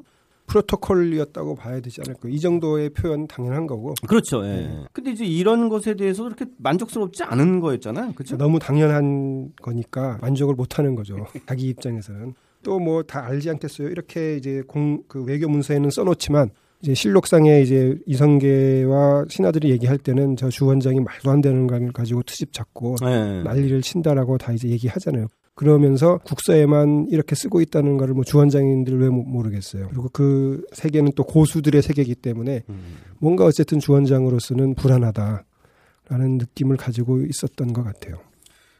프로토콜이었다고 0.47 1.53
봐야 1.53 1.81
되지 1.81 2.01
않을까. 2.01 2.29
이 2.29 2.39
정도의 2.39 2.89
표현 2.89 3.27
당연한 3.27 3.67
거고 3.67 3.93
그렇죠. 4.07 4.43
예. 4.43 4.85
근데 4.91 5.11
이제 5.11 5.23
이런 5.23 5.69
것에 5.69 5.93
대해서 5.93 6.23
그렇게 6.23 6.45
만족스럽지 6.57 7.21
않은 7.23 7.59
거였잖아요. 7.59 8.13
그렇죠? 8.13 8.37
너무 8.37 8.57
당연한 8.57 9.51
거니까 9.61 10.17
만족을 10.19 10.55
못 10.55 10.79
하는 10.79 10.95
거죠. 10.95 11.27
자기 11.45 11.67
입장에서는. 11.69 12.33
또 12.63 12.79
뭐 12.79 13.03
다 13.03 13.23
알지 13.23 13.51
않겠어요. 13.51 13.87
이렇게 13.89 14.35
이제 14.37 14.63
공, 14.67 15.03
그 15.07 15.23
외교 15.23 15.47
문서에는 15.47 15.91
써놓지만 15.91 16.49
이제 16.81 16.93
실록상에 16.93 17.61
이제 17.61 17.95
이성계와 18.07 19.25
신하들이 19.29 19.69
얘기할 19.71 19.97
때는 19.97 20.35
저 20.35 20.49
주원장이 20.49 20.99
말도 20.99 21.29
안 21.29 21.41
되는 21.41 21.67
걸 21.67 21.91
가지고 21.91 22.23
트집 22.23 22.53
잡고 22.53 22.95
예. 23.05 23.41
난리를 23.43 23.81
친다라고 23.81 24.37
다 24.37 24.51
이제 24.51 24.67
얘기하잖아요. 24.69 25.27
그러면서 25.53 26.17
국서에만 26.19 27.07
이렇게 27.11 27.35
쓰고 27.35 27.61
있다는 27.61 27.97
거를 27.97 28.13
뭐 28.15 28.23
주원장님들 28.23 28.99
왜 28.99 29.09
모- 29.09 29.23
모르겠어요. 29.23 29.89
그리고 29.89 30.09
그 30.11 30.65
세계는 30.73 31.11
또 31.15 31.23
고수들의 31.23 31.81
세계이기 31.81 32.15
때문에 32.15 32.63
음. 32.69 32.79
뭔가 33.19 33.45
어쨌든 33.45 33.79
주원장으로서는 33.79 34.73
불안하다라는 34.75 36.37
느낌을 36.39 36.77
가지고 36.77 37.21
있었던 37.21 37.73
것 37.73 37.83
같아요. 37.83 38.17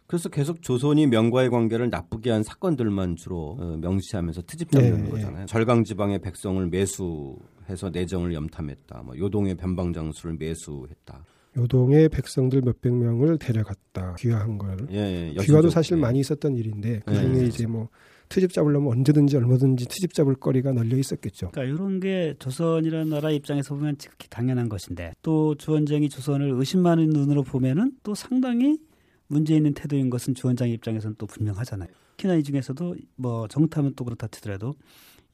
그래서 0.08 0.28
계속 0.28 0.62
조선이 0.62 1.08
명과의 1.08 1.50
관계를 1.50 1.90
나쁘게 1.90 2.32
한 2.32 2.44
사건들만 2.44 3.16
주로 3.16 3.58
어, 3.60 3.78
명시하면서 3.80 4.42
트집 4.48 4.72
잡는 4.72 5.04
네, 5.06 5.10
거잖아요. 5.10 5.46
절강 5.46 5.84
지방의 5.86 6.20
백성을 6.20 6.66
매수 6.68 7.38
해서 7.72 7.90
내정을 7.90 8.34
염탐했다. 8.34 9.04
뭐 9.04 9.18
요동의 9.18 9.56
변방 9.56 9.94
장수를 9.94 10.36
매수했다. 10.38 11.26
요동의 11.58 12.10
백성들 12.10 12.62
몇백 12.62 12.94
명을 12.94 13.38
데려갔다. 13.38 14.16
귀화한 14.20 14.58
거를. 14.58 14.88
예, 14.92 15.34
예, 15.36 15.44
귀화도. 15.44 15.70
사실 15.70 15.98
예. 15.98 16.02
많이 16.02 16.20
있었던 16.20 16.56
일인데 16.56 17.02
그 17.06 17.12
네. 17.12 17.22
중에 17.22 17.46
이제 17.46 17.68
뭐 17.68 17.90
트집 18.30 18.54
잡으려면 18.54 18.94
언제든지 18.94 19.36
얼마든지 19.36 19.88
트집 19.88 20.14
잡을 20.14 20.36
거리가 20.36 20.72
널려 20.72 20.96
있었겠죠. 20.98 21.52
그러니까 21.52 21.76
이런 21.76 22.00
게 22.00 22.34
조선이라는 22.40 23.10
나라 23.10 23.32
입장에서 23.32 23.76
보면 23.76 23.98
지극히 23.98 24.30
당연한 24.30 24.70
것인데 24.70 25.14
또 25.22 25.56
주원장이 25.56 26.08
조선을 26.08 26.52
의심하는 26.52 27.10
눈으로 27.10 27.44
보면은 27.44 27.92
또 28.04 28.16
상당히 28.16 28.80
문제 29.28 29.56
있는 29.56 29.74
태도인 29.74 30.10
것은 30.10 30.34
주원장 30.34 30.70
입장에서는 30.70 31.16
또 31.18 31.26
분명하잖아요. 31.26 31.90
특히나 32.16 32.36
이 32.36 32.44
중에서도 32.44 32.96
뭐 33.16 33.48
정탐은 33.48 33.94
또 33.96 34.06
그렇다 34.06 34.28
치더라도 34.28 34.76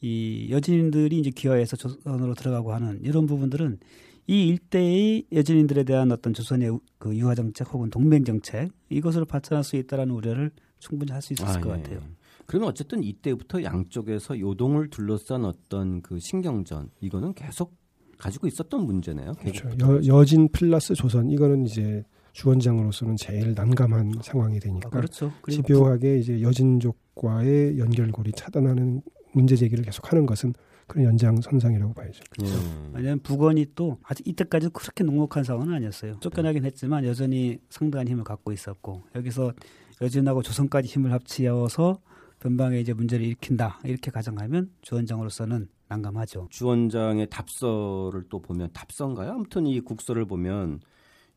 이 0.01 0.47
여진인들이 0.51 1.19
이제 1.19 1.29
기화해서 1.31 1.75
조선으로 1.75 2.33
들어가고 2.35 2.73
하는 2.73 2.99
이런 3.03 3.25
부분들은 3.25 3.79
이 4.27 4.47
일대의 4.49 5.23
여진인들에 5.31 5.83
대한 5.83 6.11
어떤 6.11 6.33
조선의 6.33 6.69
우- 6.69 6.79
그 6.97 7.15
유화 7.15 7.33
정책 7.33 7.73
혹은 7.73 7.89
동맹 7.89 8.23
정책 8.25 8.69
이것으로 8.89 9.25
발전할 9.25 9.63
수 9.63 9.75
있다라는 9.77 10.13
우려를 10.13 10.51
충분히 10.79 11.11
할 11.11 11.21
수 11.21 11.33
있었을 11.33 11.59
아, 11.59 11.61
것 11.63 11.77
예. 11.77 11.81
같아요. 11.81 12.01
그러면 12.45 12.69
어쨌든 12.69 13.03
이때부터 13.03 13.63
양쪽에서 13.63 14.39
요동을 14.39 14.89
둘러싼 14.89 15.43
어떤 15.45 16.01
그 16.01 16.19
신경전 16.19 16.89
이거는 17.01 17.33
계속 17.33 17.75
가지고 18.17 18.47
있었던 18.47 18.85
문제네요. 18.85 19.33
그렇죠. 19.33 19.69
여, 19.81 20.01
여진 20.05 20.47
플러스 20.49 20.93
조선 20.93 21.29
이거는 21.29 21.65
이제 21.65 22.03
주원장으로서는 22.33 23.15
제일 23.17 23.53
난감한 23.53 24.11
상황이 24.21 24.57
아, 24.57 24.59
되니까 24.59 24.89
그렇죠. 24.89 25.31
그리고 25.41 25.61
집요하게 25.63 26.19
이제 26.19 26.41
여진족과의 26.41 27.79
연결고리 27.79 28.31
차단하는 28.33 29.01
문제 29.37 29.55
제기를 29.55 29.83
계속하는 29.85 30.25
것은 30.25 30.53
그런 30.87 31.05
연장선상이라고 31.05 31.93
봐야죠. 31.93 32.23
예. 32.41 32.47
왜냐하면 32.93 33.19
북원이 33.19 33.67
또 33.75 33.99
아직 34.03 34.27
이때까지 34.27 34.69
그렇게 34.73 35.03
녹록한 35.03 35.43
상황은 35.43 35.73
아니었어요. 35.73 36.19
쫓겨나긴 36.19 36.65
했지만 36.65 37.05
여전히 37.05 37.59
상당한 37.69 38.07
힘을 38.07 38.23
갖고 38.23 38.51
있었고 38.51 39.03
여기서 39.15 39.53
여진하고 40.01 40.41
조선까지 40.41 40.87
힘을 40.87 41.11
합치어서 41.11 41.99
변방에 42.39 42.79
이제 42.79 42.93
문제를 42.93 43.25
일으킨다 43.25 43.79
이렇게 43.83 44.11
가정하면 44.11 44.71
주원장으로서는 44.81 45.67
난감하죠. 45.89 46.47
주원장의 46.51 47.29
답서를 47.29 48.25
또 48.29 48.41
보면 48.41 48.69
답서인가요? 48.73 49.31
아무튼 49.31 49.65
이 49.65 49.79
국서를 49.79 50.25
보면 50.25 50.79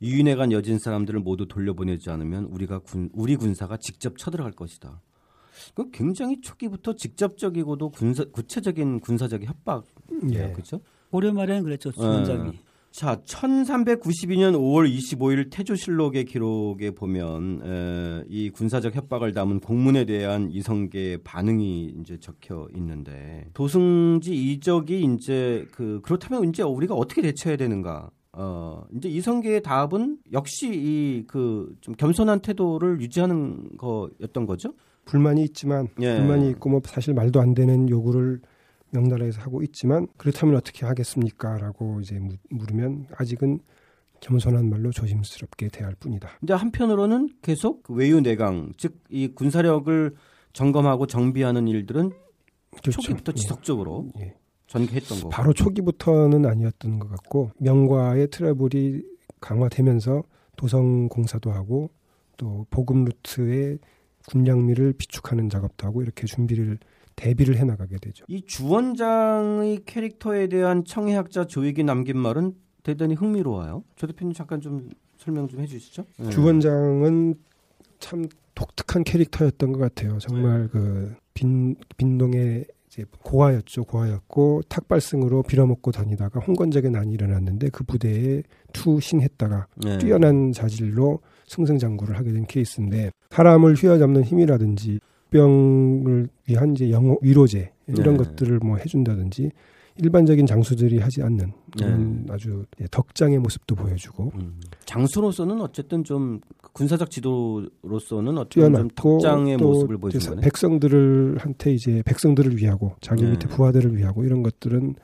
유인해 0.02 0.35
간 0.35 0.52
여진 0.52 0.78
사람들을 0.78 1.21
모두 1.21 1.47
돌려보내지 1.47 2.11
않으면 2.11 2.45
우리가 2.45 2.80
군 2.80 3.11
우리 3.12 3.37
군사가 3.37 3.76
직접 3.76 4.16
쳐들어갈 4.16 4.52
것이다. 4.52 5.00
그 5.75 5.90
굉장히 5.90 6.40
초기부터 6.40 6.95
직접적이고도 6.95 7.90
군사 7.90 8.25
구체적인 8.25 9.00
군사적 9.00 9.43
협박이에요. 9.45 10.49
예. 10.49 10.52
그렇죠? 10.52 10.81
고려 11.11 11.33
말에는 11.33 11.62
그랬죠 11.64 11.90
주원장이. 11.93 12.52
자, 12.93 13.21
1392년 13.25 14.55
5월 14.57 14.93
25일 14.93 15.49
태조실록의 15.50 16.25
기록에 16.25 16.90
보면 16.90 17.61
에, 17.64 18.25
이 18.29 18.50
군사적 18.50 18.97
협박을 18.97 19.33
담은 19.33 19.61
공문에 19.61 20.05
대한 20.05 20.50
이성계의 20.50 21.19
반응이 21.19 21.95
이제 22.00 22.19
적혀 22.19 22.67
있는데 22.75 23.47
도승지 23.55 24.35
이적이 24.35 25.05
이제 25.14 25.67
그 25.71 26.00
그렇다면 26.02 26.49
이제 26.49 26.62
우리가 26.64 26.95
어떻게 26.95 27.23
대처해야 27.23 27.57
되는가? 27.57 28.11
어, 28.33 28.85
이제 28.97 29.09
이성계의 29.09 29.62
답은 29.62 30.19
역시 30.33 30.69
이 30.73 31.25
그 31.29 31.73
좀 31.81 31.95
겸손한 31.95 32.40
태도를 32.40 33.00
유지하는 33.00 33.76
거였던 33.76 34.47
거죠. 34.47 34.73
불만이 35.04 35.42
있지만 35.45 35.88
예. 36.00 36.16
불만이 36.19 36.50
있고 36.50 36.71
뭐 36.71 36.80
사실 36.85 37.14
말도 37.14 37.40
안 37.40 37.54
되는 37.54 37.88
요구를 37.88 38.40
명나라에서 38.90 39.40
하고 39.42 39.62
있지만 39.62 40.07
그렇다면 40.16 40.57
어떻게 40.57 40.85
하겠습니까?라고 40.87 42.00
이제 42.00 42.19
무- 42.19 42.37
물으면 42.50 43.07
아직은 43.16 43.61
겸손한 44.21 44.69
말로 44.69 44.90
조심스럽게 44.90 45.69
대할 45.69 45.95
뿐이다. 45.95 46.28
근데 46.40 46.52
한편으로는 46.54 47.30
계속 47.42 47.83
그 47.85 47.95
외유 47.95 48.21
내강, 48.21 48.75
즉 48.76 49.00
이 49.11 49.28
군사력을 49.28 50.14
점검하고 50.52 51.07
정비하는 51.07 51.66
일들은 51.69 52.11
그렇죠. 52.71 52.90
초기부터 53.00 53.33
예. 53.33 53.40
지속적으로 53.40 54.09
예. 54.21 54.35
전개했던 54.66 55.19
거고. 55.19 55.28
바로 55.30 55.52
초기부터는 55.52 56.45
아니었던 56.47 56.99
것 56.99 57.09
같고 57.09 57.50
명과의 57.59 58.28
트러블이 58.30 59.02
강화되면서 59.40 60.23
도성 60.57 61.09
공사도 61.09 61.50
하고 61.50 61.90
또 62.37 62.66
보급 62.71 63.04
루트의 63.04 63.78
군량미를 64.27 64.95
비축하는 64.95 65.49
작업도 65.49 65.87
하고 65.87 66.03
이렇게 66.03 66.27
준비를 66.27 66.79
대비를 67.17 67.57
해 67.57 67.65
나가게 67.65 67.99
되죠. 67.99 68.25
이 68.29 68.43
주원장의 68.43 69.83
캐릭터에 69.85 70.49
대한 70.49 70.85
청해학자 70.85 71.47
조익이 71.47 71.85
남긴 71.85 72.19
말은 72.19 72.55
대단히 72.83 73.15
흥미로워요. 73.15 73.85
조 73.97 74.07
대표님 74.07 74.33
잠깐 74.33 74.61
좀 74.61 74.89
설명 75.19 75.49
좀 75.49 75.61
해주시죠. 75.61 76.05
네. 76.19 76.31
주원장은 76.31 77.35
참 77.99 78.27
독특한 78.55 79.05
캐릭터였던 79.05 79.73
것 79.73 79.79
같아요. 79.79 80.19
정말 80.19 80.69
그 80.69 81.15
빈, 81.35 81.77
빈동의 81.97 82.67
이제 82.87 83.05
고아였죠. 83.23 83.85
고아였고 83.85 84.62
탁발승으로 84.69 85.45
빌어먹고 85.45 85.93
다니다가 85.93 86.41
홍건적의 86.41 86.91
난이 86.91 87.12
일어났는데 87.12 87.69
그 87.71 87.85
부대에 87.85 88.43
투신했다가 88.73 89.67
네. 89.77 89.99
뛰어난 89.99 90.53
자질로 90.53 91.21
승승장구를 91.50 92.16
하게 92.16 92.33
된 92.33 92.47
케이스인데 92.47 93.11
사람을 93.30 93.75
휘어잡는 93.75 94.23
힘이라든지 94.23 95.00
병을 95.30 96.28
위한 96.47 96.73
이제 96.73 96.90
영어 96.90 97.16
위로제 97.23 97.73
이런 97.88 98.16
네. 98.16 98.25
것들을 98.25 98.59
뭐 98.61 98.76
해준다든지 98.76 99.50
일반적인 99.99 100.47
장수들이 100.47 100.99
하지 100.99 101.23
않는 101.23 101.52
그런 101.76 102.26
아주 102.30 102.64
예, 102.80 102.87
덕장의 102.90 103.38
모습도 103.40 103.75
보여주고 103.75 104.33
음. 104.37 104.61
장수로서는 104.85 105.61
어쨌든 105.61 106.04
좀 106.04 106.40
군사적 106.73 107.11
지도로서는 107.11 108.38
어쨌든 108.38 108.73
좀 108.73 108.88
덕장의 108.95 109.59
또 109.59 109.69
모습을 109.69 109.99
거네. 109.99 110.40
백성들을 110.42 111.37
한테 111.38 111.75
이제 111.75 112.02
백성들을 112.07 112.57
위하고 112.57 112.95
자기 113.00 113.25
네. 113.25 113.33
밑에 113.33 113.49
부하들을 113.49 113.97
위하고 113.97 114.25
이런 114.25 114.42
것들은 114.42 114.95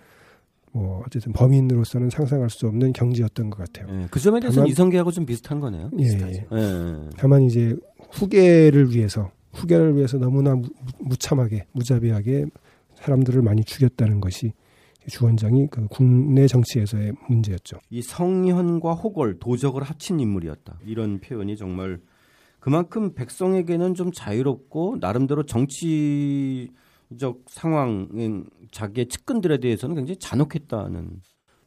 뭐 0.76 1.02
어쨌든 1.06 1.32
범인으로서는 1.32 2.10
상상할 2.10 2.50
수 2.50 2.66
없는 2.66 2.92
경지였던 2.92 3.50
것 3.50 3.58
같아요. 3.58 4.02
예, 4.02 4.06
그 4.10 4.20
점에 4.20 4.40
대해서는 4.40 4.64
다만- 4.64 4.70
이성계하고 4.70 5.10
좀 5.10 5.24
비슷한 5.26 5.58
거네요. 5.60 5.90
예, 5.98 6.02
비슷하죠. 6.02 6.42
예. 6.52 6.56
예. 6.56 7.10
다만 7.16 7.42
이제 7.42 7.74
후계를 8.12 8.92
위해서 8.94 9.30
후계를 9.54 9.96
위해서 9.96 10.18
너무나 10.18 10.54
무, 10.54 10.68
무참하게 11.00 11.66
무자비하게 11.72 12.44
사람들을 12.96 13.40
많이 13.42 13.64
죽였다는 13.64 14.20
것이 14.20 14.52
주원장이 15.08 15.68
그 15.70 15.86
국내 15.88 16.46
정치에서의 16.46 17.12
문제였죠. 17.28 17.78
이 17.90 18.02
성현과 18.02 18.92
호걸, 18.94 19.38
도적을 19.38 19.82
합친 19.82 20.18
인물이었다. 20.20 20.78
이런 20.84 21.20
표현이 21.20 21.56
정말 21.56 22.00
그만큼 22.58 23.14
백성에게는 23.14 23.94
좀 23.94 24.10
자유롭고 24.12 24.96
나름대로 25.00 25.44
정치 25.44 26.70
적 27.18 27.40
상황인 27.46 28.48
자기의 28.72 29.06
측근들에 29.06 29.58
대해서는 29.58 29.94
굉장히 29.94 30.18
잔혹했다는. 30.18 31.20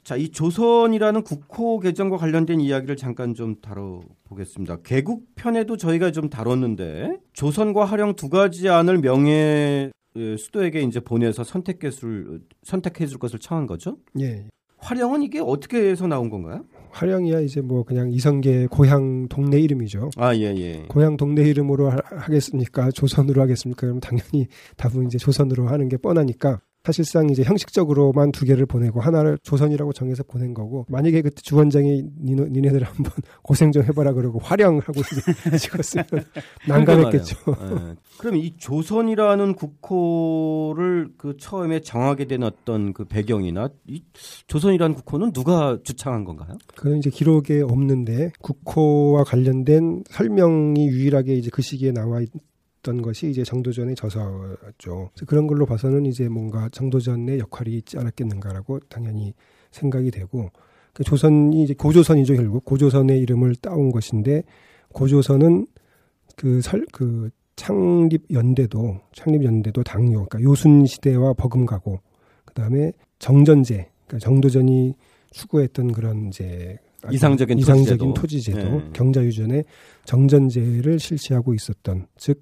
자, 0.04 0.16
이 0.16 0.30
조선이라는 0.30 1.24
국호 1.24 1.80
개정과 1.80 2.18
관련된 2.18 2.60
이야기를 2.60 2.96
잠깐 2.96 3.34
좀 3.34 3.56
다뤄보겠습니다. 3.62 4.82
개국편에도 4.82 5.78
저희가 5.78 6.12
좀 6.12 6.30
다뤘는데 6.30 7.18
조선과 7.34 7.86
하령 7.86 8.16
두 8.16 8.30
가지 8.30 8.70
안을 8.70 9.00
명예 9.00 9.92
예, 10.16 10.38
수도에게 10.38 10.82
이제 10.82 11.00
보내서 11.00 11.44
선택해줄 11.44 12.42
선택해줄 12.64 13.20
것을 13.20 13.40
청한 13.40 13.68
거죠. 13.68 13.98
예. 14.20 14.48
화령은 14.78 15.22
이게 15.24 15.40
어떻게 15.40 15.78
해서 15.90 16.08
나온 16.08 16.30
건가요? 16.30 16.66
화령이야 16.92 17.42
이제 17.42 17.62
뭐 17.62 17.84
그냥 17.84 18.12
이성계 18.12 18.68
고향 18.68 19.28
동네 19.28 19.60
이름이죠. 19.60 20.10
아, 20.18 20.36
예, 20.36 20.54
예. 20.58 20.86
고향 20.88 21.18
동네 21.18 21.44
이름으로 21.44 21.90
하, 21.90 21.98
하겠습니까? 22.04 22.92
조선으로 22.92 23.42
하겠습니까? 23.42 23.82
그럼 23.82 24.00
당연히 24.00 24.48
답은 24.78 25.06
이제 25.06 25.18
조선으로 25.18 25.68
하는 25.68 25.90
게 25.90 25.98
뻔하니까 25.98 26.62
사실상 26.84 27.30
이제 27.30 27.44
형식적으로만 27.44 28.32
두 28.32 28.46
개를 28.46 28.66
보내고 28.66 29.02
하나를 29.02 29.38
조선이라고 29.44 29.92
정해서 29.92 30.24
보낸 30.24 30.54
거고 30.54 30.86
만약에 30.88 31.22
그때 31.22 31.42
주 31.42 31.58
원장이 31.58 32.04
니네, 32.24 32.46
니네들 32.50 32.84
한번 32.84 33.12
고생 33.44 33.72
좀 33.72 33.84
해봐라 33.84 34.14
그러고 34.14 34.40
화령하고 34.40 34.94
찍었으면 35.60 36.06
난감했겠죠. 36.68 37.38
예. 37.48 37.96
그럼 38.18 38.38
이 38.38 38.56
조선이라는 38.58 39.56
국호를 39.56 41.10
그 41.18 41.36
처음에 41.38 41.82
정하게 41.82 42.26
된 42.26 42.44
어떤 42.44 42.94
그 42.94 43.04
배경이나 43.04 43.70
이 43.88 44.04
조선이라는 44.48 44.96
국호는 44.96 45.34
누가 45.34 45.78
주창한 45.84 46.24
건가요? 46.24 46.58
그건 46.76 46.98
이제 46.98 47.10
기록에 47.10 47.62
없는데 47.62 48.32
국호와 48.42 49.26
관련된 49.26 50.04
설명이 50.10 50.88
유일하게 50.88 51.36
이제 51.36 51.50
그 51.52 51.62
시기에 51.62 51.92
나와 51.92 52.22
있던 52.80 53.02
것이 53.02 53.30
이제 53.30 53.44
정도전의 53.44 53.96
저서죠. 53.96 55.10
그런 55.28 55.48
걸로 55.48 55.66
봐서는 55.66 56.06
이제 56.06 56.28
뭔가 56.28 56.70
정도전의 56.70 57.40
역할이 57.40 57.78
있지 57.78 57.98
않았겠는가라고 57.98 58.80
당연히 58.90 59.34
생각이 59.72 60.12
되고 60.12 60.52
그 60.94 61.04
조선이 61.04 61.64
이제 61.64 61.74
고조선이죠 61.74 62.36
결국 62.36 62.66
고조선의 62.66 63.20
이름을 63.22 63.56
따온 63.56 63.92
것인데 63.92 64.44
고조선은 64.94 65.68
그설그 66.36 67.30
창립 67.56 68.26
연대도 68.32 69.02
창립 69.14 69.44
연대도 69.44 69.84
당요 69.84 70.26
그러니까 70.26 70.42
요순 70.42 70.86
시대와 70.86 71.34
버금가고 71.34 72.00
그다음에 72.46 72.94
정전제 73.20 73.90
그러니까 74.08 74.20
정도전이 74.20 74.96
추구했던 75.32 75.92
그런 75.92 76.30
이제 76.30 76.78
이상적인 77.12 77.58
이상적인 77.60 78.14
토지제도. 78.14 78.58
토지제도 78.58 78.86
네. 78.86 78.90
경자유전의 78.94 79.66
정전제를 80.06 81.00
실시하고 81.00 81.54
있었던 81.54 82.08
즉 82.18 82.42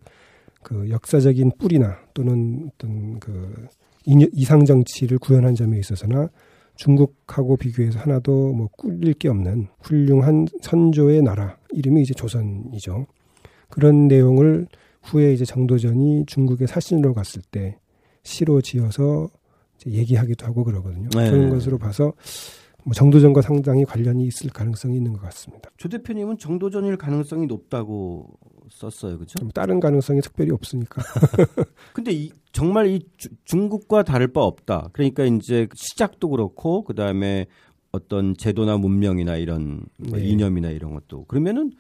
그 0.68 0.90
역사적인 0.90 1.52
뿌리나 1.58 1.98
또는 2.14 2.70
어떤 2.74 3.20
그 3.22 3.68
인- 4.06 4.28
이상 4.34 4.66
정치를 4.66 5.18
구현한 5.18 5.56
점에 5.56 5.80
있어서나 5.80 6.28
중국하고 6.76 7.56
비교해서 7.56 8.00
하나도 8.00 8.52
뭐 8.52 8.68
꿀릴 8.78 9.14
게 9.14 9.30
없는 9.30 9.68
훌륭한 9.80 10.46
선조의 10.62 11.22
나라 11.22 11.58
이름이 11.72 12.02
이제 12.02 12.14
조선이죠. 12.14 13.08
그런 13.70 14.10
내용을 14.10 14.68
후에 15.04 15.32
이제 15.32 15.46
정도전이 15.46 16.26
중국의 16.26 16.68
사신으로 16.68 17.14
갔을 17.14 17.42
때 17.50 17.78
시로 18.24 18.60
지어서 18.60 19.30
이제 19.78 19.92
얘기하기도 19.92 20.46
하고 20.46 20.66
그러거든요. 20.66 21.08
네. 21.16 21.32
그런 21.32 21.50
것으로 21.50 21.78
봐서 21.78 22.12
뭐 22.84 22.94
정도전과 22.94 23.42
상당히 23.42 23.86
관련이 23.86 24.26
있을 24.28 24.50
가능성이 24.50 24.98
있는 24.98 25.14
것 25.14 25.22
같습니다. 25.22 25.70
조 25.78 25.88
대표님은 25.88 26.38
정도전일 26.40 26.98
가능성이 26.98 27.48
높다고 27.48 28.28
썼어요, 28.70 29.18
그죠? 29.20 29.40
좀 29.40 29.50
다른 29.52 29.80
가능성이 29.80 30.22
특별히 30.22 30.52
없으니까. 30.52 31.02
근데 31.94 32.12
이, 32.12 32.32
정말 32.52 32.88
이 32.88 33.00
주- 33.18 33.30
중국과 33.46 34.04
다를 34.04 34.28
바 34.28 34.42
없다. 34.42 34.90
그러니까 34.94 35.24
이제 35.26 35.68
시작도 35.76 36.30
그렇고 36.30 36.84
그 36.84 36.94
다음에 36.96 37.46
어떤 37.92 38.36
제도나 38.36 38.78
문명이나 38.78 39.38
이런 39.38 39.86
뭐 39.98 40.18
네. 40.20 40.26
이념이나 40.26 40.70
이런 40.70 40.94
것도 40.94 41.26
그러면은 41.26 41.72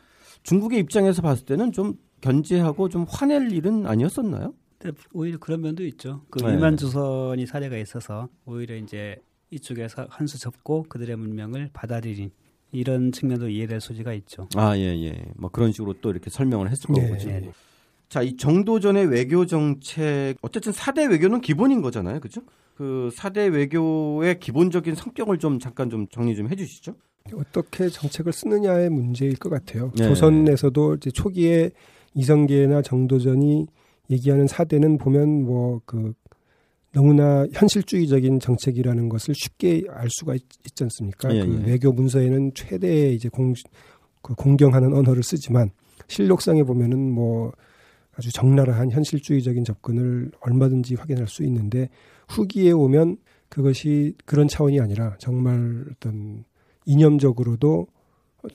중국의 0.43 0.79
입장에서 0.79 1.21
봤을 1.21 1.45
때는 1.45 1.71
좀 1.71 1.95
견제하고 2.21 2.89
좀 2.89 3.05
화낼 3.07 3.51
일은 3.51 3.85
아니었었나요? 3.85 4.53
근데 4.79 4.97
오히려 5.13 5.37
그런 5.39 5.61
면도 5.61 5.83
있죠. 5.85 6.21
그 6.29 6.39
네. 6.39 6.51
일만 6.53 6.77
조선이 6.77 7.45
사례가 7.45 7.77
있어서 7.77 8.29
오히려 8.45 8.75
이제 8.75 9.17
이쪽에서 9.51 10.07
한 10.09 10.27
수 10.27 10.39
접고 10.39 10.83
그들의 10.89 11.15
문명을 11.15 11.69
받아들인 11.73 12.31
이런 12.77 13.11
측면도 13.11 13.49
이해될 13.49 13.81
소지가 13.81 14.13
있죠. 14.13 14.47
아, 14.55 14.77
예, 14.77 14.83
예. 15.05 15.25
뭐 15.35 15.49
그런 15.49 15.71
식으로 15.71 15.93
또 16.01 16.11
이렇게 16.11 16.29
설명을 16.29 16.69
했을 16.69 16.93
네. 16.93 17.01
거고. 17.01 17.17
죠 17.17 17.27
네. 17.27 17.51
자, 18.09 18.21
이 18.21 18.37
정도전의 18.37 19.07
외교 19.07 19.45
정책 19.45 20.35
어쨌든 20.41 20.71
사대 20.71 21.05
외교는 21.05 21.41
기본인 21.41 21.81
거잖아요. 21.81 22.19
그죠? 22.19 22.41
그 22.75 23.09
사대 23.13 23.47
외교의 23.47 24.39
기본적인 24.39 24.95
성격을 24.95 25.39
좀 25.39 25.59
잠깐 25.59 25.89
좀 25.89 26.07
정리 26.07 26.35
좀 26.35 26.47
해 26.49 26.55
주시죠. 26.55 26.93
어떻게 27.33 27.89
정책을 27.89 28.31
쓰느냐의 28.31 28.89
문제일 28.89 29.35
것 29.35 29.49
같아요. 29.49 29.91
네. 29.97 30.07
조선에서도 30.07 30.95
이제 30.95 31.11
초기에 31.11 31.71
이성계나 32.13 32.81
정도전이 32.83 33.67
얘기하는 34.09 34.47
사대는 34.47 34.97
보면 34.97 35.43
뭐 35.43 35.81
그 35.85 36.13
너무나 36.93 37.45
현실주의적인 37.53 38.39
정책이라는 38.39 39.09
것을 39.09 39.35
쉽게 39.35 39.83
알 39.89 40.09
수가 40.09 40.35
있, 40.35 40.41
지 40.75 40.83
않습니까? 40.83 41.33
예, 41.35 41.45
그 41.45 41.61
예. 41.63 41.71
외교 41.71 41.91
문서에는 41.91 42.53
최대의 42.53 43.15
이제 43.15 43.29
공, 43.29 43.53
그 44.21 44.33
공경하는 44.35 44.93
언어를 44.93 45.23
쓰지만 45.23 45.71
실록상에 46.07 46.63
보면은 46.63 47.11
뭐 47.11 47.51
아주 48.15 48.31
적나라한 48.31 48.91
현실주의적인 48.91 49.63
접근을 49.63 50.31
얼마든지 50.41 50.95
확인할 50.95 51.27
수 51.27 51.43
있는데 51.43 51.89
후기에 52.29 52.71
오면 52.71 53.17
그것이 53.49 54.15
그런 54.25 54.47
차원이 54.47 54.79
아니라 54.79 55.15
정말 55.19 55.85
어떤 55.91 56.43
이념적으로도 56.85 57.87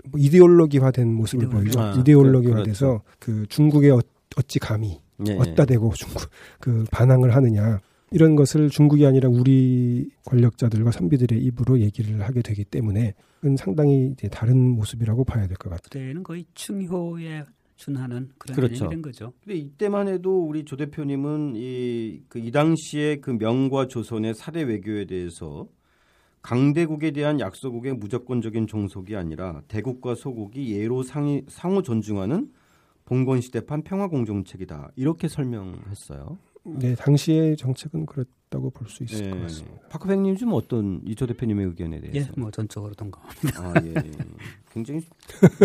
뭐 0.06 0.20
이데올로기화된 0.20 1.12
모습을 1.12 1.46
이데올로기. 1.46 1.64
보이죠. 1.64 1.80
아, 1.80 1.94
이데올로기화돼서 1.98 3.02
그 3.18 3.46
중국에 3.48 3.90
어, 3.90 4.00
어찌 4.36 4.58
감히 4.58 5.00
예, 5.28 5.32
예. 5.32 5.36
어디다 5.38 5.66
대고 5.66 5.92
중국 5.94 6.28
그 6.58 6.84
반항을 6.90 7.34
하느냐 7.34 7.80
이런 8.12 8.36
것을 8.36 8.68
중국이 8.70 9.06
아니라 9.06 9.28
우리 9.28 10.10
권력자들과 10.26 10.90
선비들의 10.90 11.38
입으로 11.42 11.80
얘기를 11.80 12.20
하게 12.22 12.42
되기 12.42 12.64
때문에 12.64 13.14
그건 13.40 13.56
상당히 13.56 14.10
이제 14.12 14.28
다른 14.28 14.56
모습이라고 14.76 15.24
봐야 15.24 15.46
될 15.46 15.56
것 15.56 15.70
같아요. 15.70 15.80
그때는 15.90 16.22
거의 16.22 16.44
충효에 16.54 17.44
준하는 17.76 18.30
그런 18.38 18.54
그렇죠. 18.54 18.88
된 18.88 19.02
거죠. 19.02 19.32
근데 19.42 19.56
이때만 19.58 20.06
해도 20.08 20.44
우리 20.46 20.64
조 20.64 20.76
대표님은 20.76 21.54
이, 21.56 22.20
그 22.28 22.38
이 22.38 22.50
당시에 22.52 23.16
그 23.16 23.30
명과 23.30 23.88
조선의 23.88 24.34
사대 24.34 24.62
외교에 24.62 25.06
대해서 25.06 25.66
강대국에 26.42 27.12
대한 27.12 27.40
약소국의 27.40 27.94
무조건적인 27.94 28.66
종속이 28.66 29.16
아니라 29.16 29.62
대국과 29.68 30.14
소국이 30.16 30.72
예로 30.76 31.02
상이, 31.02 31.42
상호 31.48 31.82
존중하는 31.82 32.50
봉건시대판 33.04 33.82
평화공정책이다. 33.82 34.92
이렇게 34.96 35.28
설명했어요. 35.28 36.38
네, 36.64 36.94
당시의 36.94 37.56
정책은 37.56 38.06
그랬다고 38.06 38.70
볼 38.70 38.88
수 38.88 39.02
있을 39.02 39.26
예. 39.26 39.30
것 39.30 39.40
같습니다. 39.42 39.76
박후백님 39.88 40.36
좀 40.36 40.52
어떤 40.52 41.00
이조 41.04 41.26
대표님의 41.26 41.66
의견에 41.66 42.00
대해서? 42.00 42.30
예, 42.36 42.40
뭐 42.40 42.50
전적으로 42.50 42.94
동감합니다. 42.94 43.62
아, 43.62 43.74
예, 43.84 43.94
예. 43.96 44.12
굉장히 44.72 45.02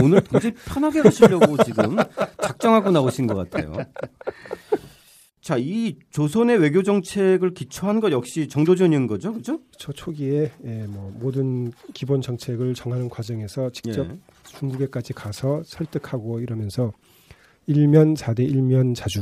오늘 0.03 0.21
굉장히 0.21 0.55
편하게 0.65 1.01
가시려고 1.01 1.63
지금 1.63 1.95
작정하고 2.41 2.91
나오신 2.91 3.27
것 3.27 3.35
같아요. 3.35 3.73
자, 5.41 5.55
이 5.57 5.95
조선의 6.09 6.57
외교 6.57 6.83
정책을 6.83 7.53
기초한 7.53 8.01
것 8.01 8.11
역시 8.11 8.49
정도전인 8.49 9.07
거죠, 9.07 9.31
그죠? 9.33 9.61
저 9.77 9.93
초기에 9.93 10.51
예, 10.65 10.85
뭐 10.87 11.13
모든 11.19 11.71
기본 11.93 12.21
정책을 12.21 12.73
정하는 12.73 13.07
과정에서 13.07 13.69
직접 13.69 14.09
예. 14.09 14.17
중국에까지 14.43 15.13
가서 15.13 15.61
설득하고 15.63 16.41
이러면서 16.41 16.91
일면 17.65 18.15
4대 18.15 18.39
일면 18.41 18.93
자주 18.93 19.21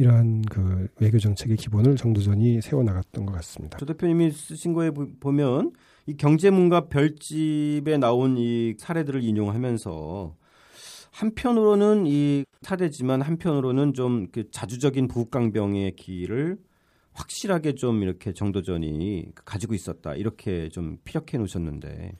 이러한 0.00 0.42
그 0.42 0.88
외교 0.98 1.18
정책의 1.18 1.56
기본을 1.58 1.96
정도전이 1.96 2.62
세워 2.62 2.82
나갔던 2.82 3.26
것 3.26 3.32
같습니다. 3.34 3.76
조 3.76 3.84
대표님이 3.84 4.30
쓰신 4.30 4.72
거에 4.72 4.90
보- 4.90 5.10
보면 5.20 5.72
이 6.06 6.16
경제문과 6.16 6.88
별집에 6.88 7.98
나온 7.98 8.36
이 8.38 8.74
사례들을 8.78 9.22
인용하면서 9.22 10.34
한편으로는 11.12 12.06
이 12.06 12.44
사례지만 12.62 13.20
한편으로는 13.20 13.92
좀 13.94 14.28
그 14.32 14.50
자주적인 14.50 15.08
부강병의 15.08 15.96
기를 15.96 16.56
확실하게 17.12 17.74
좀 17.74 18.02
이렇게 18.02 18.32
정도전이 18.32 19.26
가지고 19.44 19.74
있었다 19.74 20.14
이렇게 20.14 20.68
좀 20.70 20.98
피력해 21.04 21.36
놓으셨는데 21.38 22.12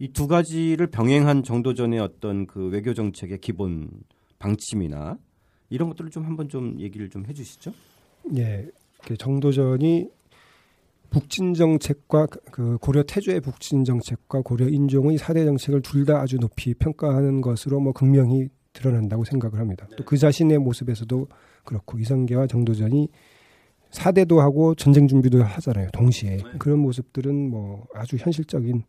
이이두 0.00 0.26
가지를 0.26 0.88
병행한 0.88 1.44
정도전의 1.44 2.00
어떤 2.00 2.46
그 2.46 2.68
외교 2.68 2.94
정책의 2.94 3.38
기본 3.38 3.88
방침이나 4.40 5.18
이런 5.72 5.88
것들을 5.88 6.10
좀 6.10 6.24
한번 6.24 6.48
좀 6.48 6.78
얘기를 6.78 7.08
좀 7.08 7.24
해주시죠. 7.26 7.72
예, 8.36 8.68
그 9.04 9.16
정도전이 9.16 10.08
북진 11.10 11.54
정책과 11.54 12.26
그 12.50 12.78
고려 12.80 13.02
태조의 13.02 13.40
북진 13.40 13.84
정책과 13.84 14.42
고려 14.42 14.68
인종의 14.68 15.18
사대 15.18 15.44
정책을 15.44 15.82
둘 15.82 16.06
다 16.06 16.20
아주 16.20 16.38
높이 16.38 16.74
평가하는 16.74 17.40
것으로 17.40 17.80
뭐 17.80 17.92
극명히 17.92 18.48
드러난다고 18.72 19.24
생각을 19.24 19.58
합니다. 19.60 19.86
또그 19.96 20.16
자신의 20.16 20.58
모습에서도 20.58 21.28
그렇고 21.64 21.98
이성계와 21.98 22.46
정도전이 22.46 23.08
사대도 23.90 24.40
하고 24.40 24.74
전쟁 24.74 25.06
준비도 25.06 25.42
하잖아요. 25.42 25.88
동시에 25.92 26.38
그런 26.58 26.78
모습들은 26.78 27.50
뭐 27.50 27.86
아주 27.94 28.16
현실적인 28.16 28.84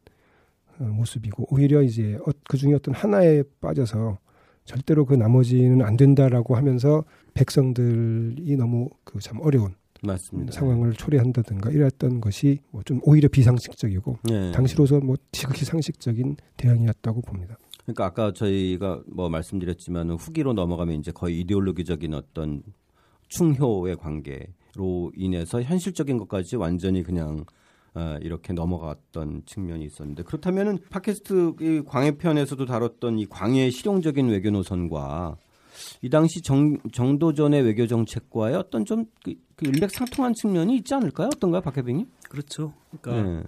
어, 0.80 0.84
모습이고 0.86 1.48
오히려 1.50 1.82
이제 1.82 2.18
어, 2.26 2.32
그 2.50 2.58
중에 2.58 2.74
어떤 2.74 2.94
하나에 2.96 3.44
빠져서 3.60 4.18
절대로 4.66 5.06
그 5.06 5.14
나머지는 5.16 5.82
안 5.82 5.98
된다라고 5.98 6.56
하면서 6.56 7.04
백성들이 7.34 8.56
너무 8.58 8.90
그 9.04 9.20
참 9.20 9.40
어려운 9.42 9.74
맞습니다. 10.02 10.52
상황을 10.52 10.94
초래한다든가 10.94 11.72
이랬던 11.72 12.20
것이 12.22 12.60
뭐 12.72 12.84
좀 12.84 13.00
오히려 13.04 13.30
비상식적이고 13.30 14.18
네. 14.24 14.52
당시로서 14.52 15.00
뭐 15.00 15.16
지극히 15.32 15.64
상식적인 15.66 16.36
대응이었다고 16.58 17.22
봅니다. 17.22 17.58
그러니까 17.86 18.06
아까 18.06 18.34
저희가 18.34 19.02
뭐 19.08 19.30
말씀드렸지만 19.30 20.12
후기로 20.12 20.54
넘어가면 20.54 20.96
이제 21.00 21.12
거의 21.12 21.40
이데올로기적인 21.42 22.14
어떤 22.14 22.64
충효의 23.30 23.98
관계로 23.98 25.12
인해서 25.16 25.62
현실적인 25.62 26.18
것까지 26.18 26.56
완전히 26.58 27.04
그냥 27.04 27.46
어, 27.96 28.18
이렇게 28.22 28.54
넘어갔던 28.54 29.44
측면이 29.46 29.86
있었는데 29.86 30.24
그렇다면은 30.24 30.80
팟캐스트 30.90 31.56
이 31.62 31.84
광해편에서도 31.86 32.66
다뤘던 32.66 33.20
이 33.20 33.28
광해의 33.28 33.72
실용적인 33.72 34.30
외교 34.30 34.50
노선과 34.50 35.38
이 36.02 36.10
당시 36.10 36.42
정, 36.42 36.78
정도전의 36.92 37.62
외교 37.64 37.86
정책과의 37.86 38.56
어떤 38.56 38.86
좀 38.86 39.06
그, 39.24 39.36
그 39.56 39.66
일맥상통한 39.66 40.34
측면이 40.34 40.76
있지 40.78 40.94
않을까요? 40.94 41.28
어떤가요, 41.28 41.62
박혜빈님? 41.62 42.08
그렇죠. 42.30 42.74
그러니까 43.00 43.32
네. 43.32 43.44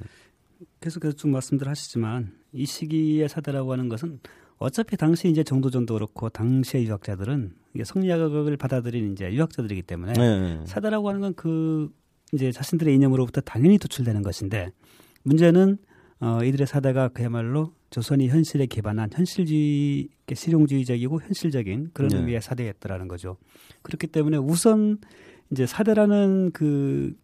계속해서 0.79 1.15
쭉 1.15 1.29
말씀들 1.29 1.67
하시지만 1.67 2.33
이 2.51 2.65
시기의 2.65 3.27
사대라고 3.29 3.71
하는 3.71 3.89
것은 3.89 4.19
어차피 4.57 4.95
당시 4.95 5.27
이제 5.27 5.43
정도전도 5.43 5.95
그렇고 5.95 6.29
당시의 6.29 6.85
유학자들은 6.85 7.53
이게 7.73 7.83
성리학을 7.83 8.57
받아들인 8.57 9.11
이제 9.11 9.31
유학자들이기 9.33 9.81
때문에 9.81 10.13
네. 10.13 10.65
사대라고 10.65 11.09
하는 11.09 11.21
건 11.21 11.33
그 11.33 11.91
이제 12.33 12.51
자신들의 12.51 12.93
이념으로부터 12.95 13.41
당연히 13.41 13.77
도출되는 13.77 14.21
것인데 14.21 14.71
문제는 15.23 15.77
어, 16.19 16.39
이들의 16.43 16.65
사대가 16.65 17.09
그야말로 17.09 17.73
조선이 17.89 18.27
현실에 18.29 18.65
기반한 18.65 19.09
현실주의, 19.13 20.09
실용주의적이고 20.33 21.21
현실적인 21.21 21.91
그런 21.93 22.09
네. 22.09 22.17
의미의 22.17 22.41
사대였더라는 22.41 23.07
거죠. 23.07 23.37
그렇기 23.83 24.07
때문에 24.07 24.37
우선 24.37 24.97
이제 25.51 25.65
사대라는 25.65 26.51
그 26.53 27.15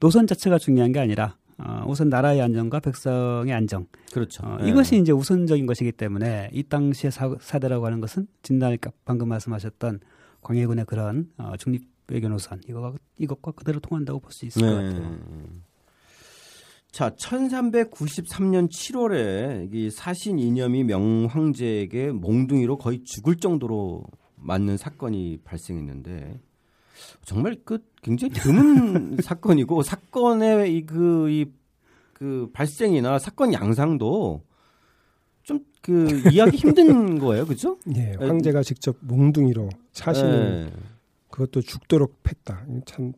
노선 0.00 0.26
자체가 0.26 0.58
중요한 0.58 0.92
게 0.92 1.00
아니라 1.00 1.36
어, 1.58 1.84
우선 1.86 2.08
나라의 2.08 2.42
안정과 2.42 2.80
백성의 2.80 3.52
안정 3.52 3.86
그렇죠. 4.12 4.44
어, 4.44 4.58
네. 4.60 4.68
이것이 4.68 4.98
이제 4.98 5.12
우선적인 5.12 5.66
것이기 5.66 5.92
때문에 5.92 6.50
이 6.52 6.62
당시의 6.64 7.10
사, 7.10 7.34
사대라고 7.40 7.86
하는 7.86 8.00
것은 8.00 8.26
진날 8.42 8.78
방금 9.04 9.28
말씀하셨던 9.28 10.00
광해군의 10.42 10.84
그런 10.86 11.30
어, 11.38 11.52
중립 11.58 11.93
외교 12.08 12.28
노선 12.28 12.60
이거가 12.66 12.94
이것과 13.18 13.52
그대로 13.52 13.80
통한다고 13.80 14.20
볼 14.20 14.32
수 14.32 14.46
있을 14.46 14.60
것 14.62 14.82
네. 14.82 14.88
같아요. 14.90 15.18
자, 16.90 17.10
1393년 17.10 18.70
7월에 18.70 19.74
이 19.74 19.90
사신 19.90 20.38
이념이 20.38 20.84
명황제에게 20.84 22.12
몽둥이로 22.12 22.78
거의 22.78 23.02
죽을 23.04 23.36
정도로 23.36 24.04
맞는 24.36 24.76
사건이 24.76 25.40
발생했는데 25.44 26.40
정말 27.24 27.56
그 27.64 27.78
굉장히 28.02 28.32
드문 28.34 29.16
사건이고 29.22 29.82
사건의 29.82 30.76
이그 30.76 31.30
이 31.30 31.64
그 32.14 32.48
발생이나 32.52 33.18
사건 33.18 33.52
양상도 33.52 34.42
좀 35.42 35.60
그 35.82 36.08
이해하기 36.32 36.56
힘든 36.56 37.18
거예요, 37.18 37.44
그죠? 37.44 37.76
예, 37.94 38.14
황제가 38.18 38.62
직접 38.62 38.96
몽둥이로 39.00 39.68
차신을 39.92 40.70
네. 40.70 40.72
그것도 41.34 41.62
죽도록 41.62 42.22
팼다. 42.22 42.64
참 42.86 43.12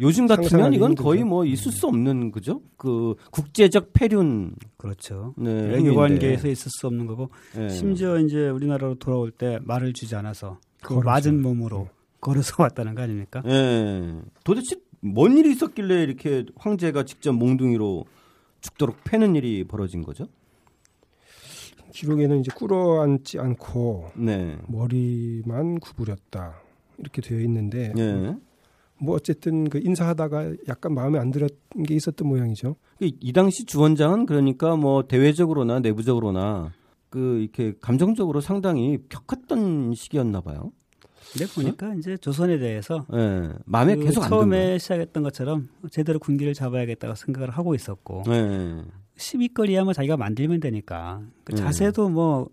요즘 0.00 0.26
같으면 0.26 0.74
이건 0.74 0.90
힘들죠. 0.90 1.02
거의 1.02 1.24
뭐 1.24 1.46
있을 1.46 1.72
수 1.72 1.86
없는 1.86 2.30
그죠? 2.30 2.60
그 2.76 3.14
국제적 3.30 3.94
폐륜 3.94 4.54
그렇죠. 4.76 5.32
네, 5.38 5.50
외교 5.50 5.76
행위인데. 5.76 5.94
관계에서 5.96 6.48
있을 6.48 6.70
수 6.70 6.86
없는 6.86 7.06
거고 7.06 7.30
네. 7.56 7.70
심지어 7.70 8.18
이제 8.18 8.50
우리나라로 8.50 8.96
돌아올 8.96 9.30
때 9.30 9.58
말을 9.62 9.94
주지 9.94 10.14
않아서 10.14 10.60
그. 10.82 10.92
맞은 10.92 11.40
몸으로 11.40 11.88
걸어서 12.20 12.54
왔다는 12.62 12.94
거 12.94 13.00
아닙니까? 13.02 13.42
예. 13.46 14.20
도대체 14.44 14.76
뭔 15.00 15.38
일이 15.38 15.50
있었길래 15.52 16.02
이렇게 16.02 16.44
황제가 16.56 17.04
직접 17.04 17.32
몽둥이로 17.32 18.04
죽도록 18.60 18.98
패는 19.04 19.36
일이 19.36 19.64
벌어진 19.64 20.02
거죠? 20.02 20.28
기록에는 21.94 22.40
이제 22.40 22.52
꿇어앉지 22.54 23.38
않고 23.38 24.10
네. 24.16 24.58
머리만 24.68 25.80
구부렸다 25.80 26.67
이렇게 26.98 27.22
되어 27.22 27.40
있는데 27.40 27.92
예. 27.96 28.36
뭐 29.00 29.14
어쨌든 29.14 29.68
그 29.68 29.80
인사하다가 29.82 30.54
약간 30.68 30.94
마음에 30.94 31.18
안 31.18 31.30
들었던 31.30 31.82
게 31.84 31.94
있었던 31.94 32.26
모양이죠. 32.26 32.76
이, 33.00 33.14
이 33.20 33.32
당시 33.32 33.64
주원장은 33.64 34.26
그러니까 34.26 34.76
뭐 34.76 35.06
대외적으로나 35.06 35.80
내부적으로나 35.80 36.72
그 37.10 37.40
이렇게 37.40 37.74
감정적으로 37.80 38.40
상당히 38.40 38.98
격했던 39.08 39.94
시기였나 39.94 40.40
봐요. 40.40 40.72
근데 41.32 41.46
보니까 41.52 41.94
이제 41.94 42.16
조선에 42.16 42.58
대해서 42.58 43.06
예. 43.12 43.50
마음에 43.66 43.96
그 43.96 44.04
계속. 44.04 44.22
처음에 44.22 44.78
시작했던 44.78 45.22
것처럼 45.22 45.68
제대로 45.90 46.18
군기를 46.18 46.54
잡아야겠다고 46.54 47.14
생각을 47.14 47.50
하고 47.50 47.74
있었고 47.74 48.24
예. 48.28 48.82
시비거리야 49.16 49.84
뭐 49.84 49.92
자기가 49.92 50.16
만들면 50.16 50.60
되니까 50.60 51.22
그 51.44 51.52
음. 51.52 51.56
자세도 51.56 52.08
뭐 52.08 52.48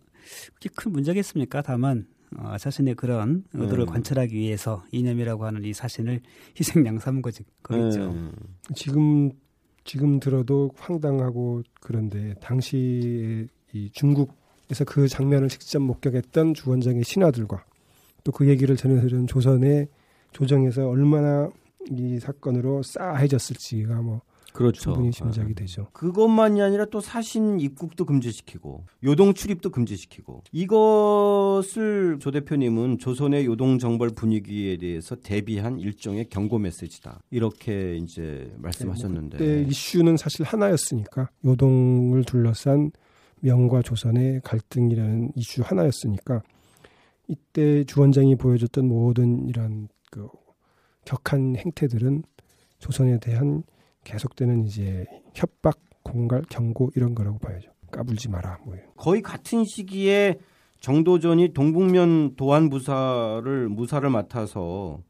그렇게 0.60 0.70
큰 0.76 0.92
문제겠습니까? 0.92 1.62
다만 1.62 2.08
어, 2.38 2.58
자신의 2.58 2.96
그런 2.96 3.44
의도를 3.54 3.86
음. 3.86 3.88
관철하기 3.88 4.36
위해서 4.36 4.84
이념이라고 4.92 5.46
하는 5.46 5.64
이 5.64 5.74
사신을 5.74 6.22
희생양 6.60 7.00
삼은 7.00 7.22
거지 7.22 7.44
거겠죠. 7.64 8.02
예. 8.02 8.74
지금 8.74 9.32
지금 9.84 10.20
들어도 10.20 10.72
황당하고 10.78 11.62
그런데 11.80 12.34
당시에 12.42 13.48
이 13.74 13.90
중국에서 13.92 14.84
그 14.86 15.08
장면을 15.08 15.48
직접 15.50 15.80
목격했던 15.80 16.54
주원장의 16.56 17.04
신하들과 17.04 17.64
또 18.24 18.32
그 18.32 18.48
얘기를 18.50 18.76
전해 18.76 19.00
들은 19.00 19.28
조선의 19.28 19.88
조정에서 20.32 20.90
얼마나 20.90 21.50
이 21.92 22.20
사건으로 22.20 22.82
싸해졌을지가 22.84 24.02
뭐 24.02 24.22
그렇죠. 24.56 24.82
충분히 24.82 25.08
예. 25.08 25.12
짐작이 25.12 25.54
되죠. 25.54 25.88
그것만이 25.92 26.62
아니라 26.62 26.86
또 26.86 27.02
사신 27.02 27.60
입국도 27.60 28.06
금지시키고 28.06 28.86
요동 29.04 29.34
출입도 29.34 29.70
금지시키고 29.70 30.44
이것을 30.52 32.18
조 32.20 32.32
대표님은 32.32 32.98
조선의 33.00 33.46
요동 33.46 33.80
정벌 33.80 34.12
분위기에 34.12 34.78
대해서 34.78 35.16
대비한 35.16 35.80
일종의 35.80 36.30
경고 36.30 36.58
메시지다 36.58 37.20
이렇게 37.32 37.98
이제 37.98 38.52
말씀하셨는데 38.58 39.38
그때 39.38 39.62
이슈는 39.68 40.16
사실 40.16 40.46
하나였으니까 40.46 41.30
요동을 41.44 42.24
둘러싼 42.24 42.92
명과 43.42 43.82
조선의 43.82 44.42
갈등이라는 44.44 45.34
이슈 45.36 45.64
하나였으니까 45.64 46.42
이때 47.28 47.84
주 47.84 48.00
원장이 48.00 48.38
보여줬던 48.38 48.88
모든 48.88 49.48
이런 49.48 49.90
그 50.10 50.30
격한 51.04 51.58
행태들은 51.58 52.24
조선에 52.80 53.20
대한 53.20 53.64
계속되는 54.06 54.66
이제 54.66 55.06
협박, 55.34 55.78
공갈, 56.04 56.44
경고 56.50 56.92
이런 56.96 57.14
거라고 57.14 57.40
봐야죠. 57.40 57.70
까불지 57.92 58.30
마라. 58.30 58.60
뭐 58.64 58.76
거의 58.96 59.22
같은 59.22 59.66
시기에 59.66 60.38
정도전이 60.80 61.54
동북면 61.54 62.36
도안 62.36 62.70
무사를 62.70 63.70
무사를 63.70 64.10
맡아서 64.10 65.02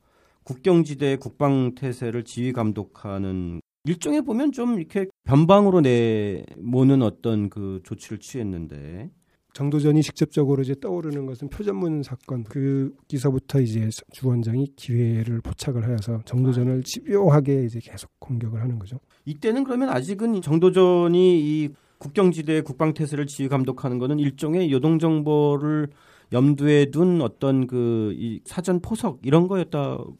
국경지대 0.43 1.17
국방 1.17 1.75
태세를 1.75 2.23
지휘 2.23 2.53
감독하는 2.53 3.62
일종에 3.84 4.21
보면 4.21 4.51
좀 4.51 4.79
이렇게 4.79 5.08
변방으로 5.25 5.81
내모는 5.81 7.01
어떤 7.01 7.49
그 7.49 7.81
조치를 7.84 8.19
취했는데 8.19 9.12
정도전이 9.56 10.04
직접적으로 10.04 10.62
이제 10.62 10.76
떠오르는 10.80 11.26
것은 11.26 11.48
표전문 11.50 12.04
사건 12.04 12.44
그기서부터 12.44 13.62
이제 13.62 13.89
주 14.12 14.28
원장이 14.28 14.74
기회를 14.76 15.39
포착을 15.39 15.86
하여서 15.86 16.22
정도전을 16.26 16.84
집요하게 16.84 17.63
이제 17.63 17.80
계속 17.82 18.12
공격을 18.20 18.62
하는 18.62 18.78
거죠. 18.78 19.00
이때는 19.24 19.63
그러면 19.63 19.89
아직은 19.89 20.41
정도전이 20.41 21.39
이 21.39 21.70
국경지대 22.00 22.62
국방 22.62 22.94
태세를 22.94 23.28
지휘 23.28 23.48
감독하는 23.48 23.98
것은 23.98 24.20
일종의 24.20 24.72
요동 24.74 25.00
정보를 25.00 25.88
염두에 26.34 26.91
둔 26.91 27.22
어떤 27.22 27.65
그 27.65 28.13
이 28.18 28.41
사전 28.44 28.82
포석 28.82 29.20
이런 29.24 29.48
거였다고 29.48 30.18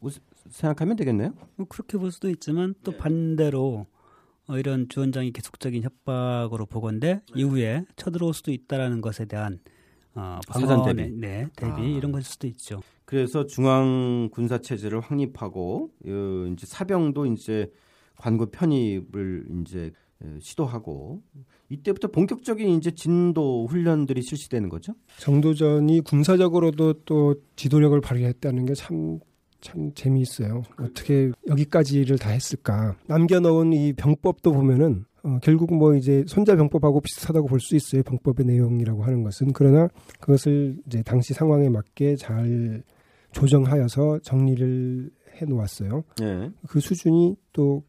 생각하면 0.50 0.95
되겠네요. 0.95 1.34
뭐 1.58 1.67
그렇게 1.67 1.98
볼 1.98 2.12
수도 2.12 2.30
있지만 2.30 2.74
또 2.84 2.93
반대로 2.93 3.88
어, 4.47 4.58
이런 4.58 4.88
주원장이 4.89 5.31
계속적인 5.31 5.84
협박으로 5.84 6.65
보건데 6.65 7.21
네. 7.34 7.41
이후에 7.41 7.86
쳐들어올 7.95 8.34
수도 8.34 8.51
있다라는 8.51 9.01
것에 9.01 9.25
대한 9.25 9.60
어, 10.13 10.39
사전 10.47 10.84
대비, 10.84 11.12
네, 11.12 11.47
대비 11.55 11.81
아. 11.81 11.86
이런 11.86 12.12
것일 12.12 12.23
수도 12.25 12.47
있죠. 12.47 12.81
그래서 13.05 13.45
중앙 13.45 14.29
군사 14.31 14.60
체제를 14.60 14.99
확립하고 14.99 15.91
어, 16.08 16.51
이제 16.53 16.65
사병도 16.65 17.25
이제 17.27 17.71
관구 18.17 18.47
편입을 18.51 19.47
이제 19.62 19.91
시도하고 20.39 21.21
이때부터 21.69 22.08
본격적인 22.08 22.69
이제 22.69 22.91
진도 22.91 23.67
훈련들이 23.67 24.21
실시되는 24.21 24.69
거죠. 24.69 24.93
정도전이 25.19 26.01
군사적으로도 26.01 27.03
또 27.03 27.36
지도력을 27.58 27.99
발휘했다는 27.99 28.65
게 28.65 28.73
참 28.73 29.19
참 29.65 29.91
재미있어요. 29.93 30.63
어떻게 30.80 31.32
여기까지를 31.47 32.17
다 32.17 32.30
했을까? 32.30 32.95
남겨놓은 33.08 33.73
이 33.73 33.93
병법도 33.93 34.54
보면은 34.54 35.06
어, 35.23 35.39
결국 35.41 35.73
뭐 35.75 35.95
이제 35.95 36.23
손자병법하고 36.28 37.01
비슷하다고 37.01 37.47
볼 37.47 37.60
수 37.60 37.75
있어요. 37.75 38.04
병법의 38.04 38.45
내용이라고 38.45 39.04
하는 39.04 39.23
것은 39.23 39.54
그러나 39.54 39.88
그것을 40.19 40.78
이제 40.86 41.01
당시 41.01 41.34
상황에 41.34 41.69
맞게 41.69 42.15
잘 42.15 42.84
조정하여서 43.32 44.19
정리를 44.19 45.10
해 45.41 45.45
놓았어요. 45.45 46.04
네. 46.19 46.51
그 46.67 46.80
수준이 46.80 47.36
또 47.51 47.84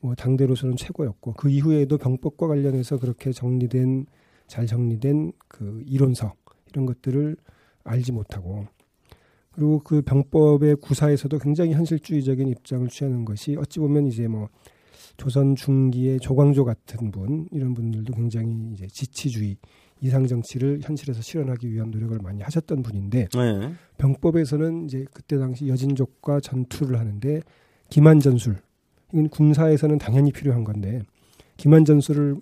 뭐 0.00 0.14
당대로서는 0.14 0.76
최고였고 0.76 1.32
그 1.32 1.50
이후에도 1.50 1.98
병법과 1.98 2.46
관련해서 2.46 2.98
그렇게 2.98 3.32
정리된 3.32 4.06
잘 4.46 4.66
정리된 4.66 5.32
그 5.48 5.82
이론서 5.86 6.32
이런 6.70 6.86
것들을 6.86 7.36
알지 7.82 8.12
못하고 8.12 8.66
그리고 9.56 9.80
그 9.82 10.02
병법의 10.02 10.76
구사에서도 10.76 11.38
굉장히 11.38 11.72
현실주의적인 11.72 12.48
입장을 12.48 12.86
취하는 12.88 13.24
것이 13.24 13.56
어찌 13.58 13.80
보면 13.80 14.06
이제 14.06 14.28
뭐 14.28 14.48
조선 15.16 15.56
중기의 15.56 16.20
조광조 16.20 16.66
같은 16.66 17.10
분 17.10 17.48
이런 17.50 17.72
분들도 17.72 18.12
굉장히 18.12 18.70
이제 18.74 18.86
지치주의 18.86 19.56
이상 20.02 20.26
정치를 20.26 20.80
현실에서 20.82 21.22
실현하기 21.22 21.72
위한 21.72 21.90
노력을 21.90 22.18
많이 22.22 22.42
하셨던 22.42 22.82
분인데 22.82 23.28
네. 23.32 23.72
병법에서는 23.96 24.84
이제 24.84 25.06
그때 25.10 25.38
당시 25.38 25.68
여진족과 25.68 26.40
전투를 26.40 27.00
하는데 27.00 27.40
기만 27.88 28.20
전술 28.20 28.58
이건 29.10 29.30
군사에서는 29.30 29.96
당연히 29.96 30.32
필요한 30.32 30.64
건데 30.64 31.00
기만 31.56 31.86
전술을 31.86 32.36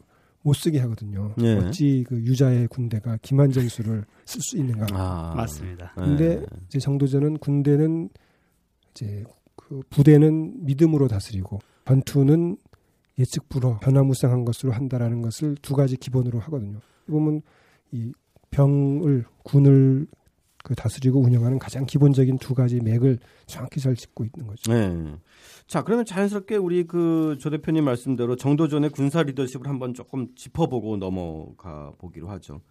못 0.45 0.53
쓰게 0.53 0.79
하거든요. 0.81 1.35
네. 1.39 1.57
어찌 1.57 2.05
그 2.07 2.17
유자의 2.17 2.69
군대가 2.69 3.17
김한전술을 3.23 4.05
쓸수 4.27 4.59
있는가? 4.59 4.87
아, 4.93 5.35
맞습니다. 5.35 5.93
근데 5.95 6.37
네. 6.41 6.47
이제 6.69 6.79
정도전은 6.79 7.39
군대는 7.39 8.11
이제 8.91 9.25
그 9.57 9.81
부대는 9.89 10.67
믿음으로 10.67 11.09
다스리고 11.09 11.61
전투는 11.87 12.59
예측 13.19 13.49
불허 13.49 13.79
변화무쌍한 13.81 14.45
것으로 14.45 14.73
한다라는 14.73 15.23
것을 15.23 15.57
두 15.63 15.75
가지 15.75 15.97
기본으로 15.97 16.41
하거든요. 16.41 16.81
보면 17.07 17.41
이 17.91 18.13
병을 18.51 19.25
군을 19.45 20.07
그 20.65 20.75
다스리고 20.75 21.21
운영하는 21.21 21.59
가장 21.59 21.85
기본적인 21.85 22.39
두 22.39 22.55
가지 22.55 22.81
맥을 22.81 23.19
정확히 23.47 23.81
잘 23.81 23.95
짚고 23.95 24.25
있는 24.25 24.49
거죠. 24.49 24.73
네. 24.73 25.15
자, 25.67 25.83
그러면 25.83 26.07
자연스럽게 26.07 26.57
우리 26.57 26.85
그 26.85 27.37
조 27.39 27.51
대표님 27.51 27.85
말씀대로 27.85 28.35
정도전의 28.37 28.89
군사 28.91 29.23
리더십을 29.23 29.69
한번 29.69 29.93
조금 29.93 30.29
짚어보고 30.35 30.97
넘어가 30.97 31.93
보기로 31.99 32.29
하죠. 32.31 32.63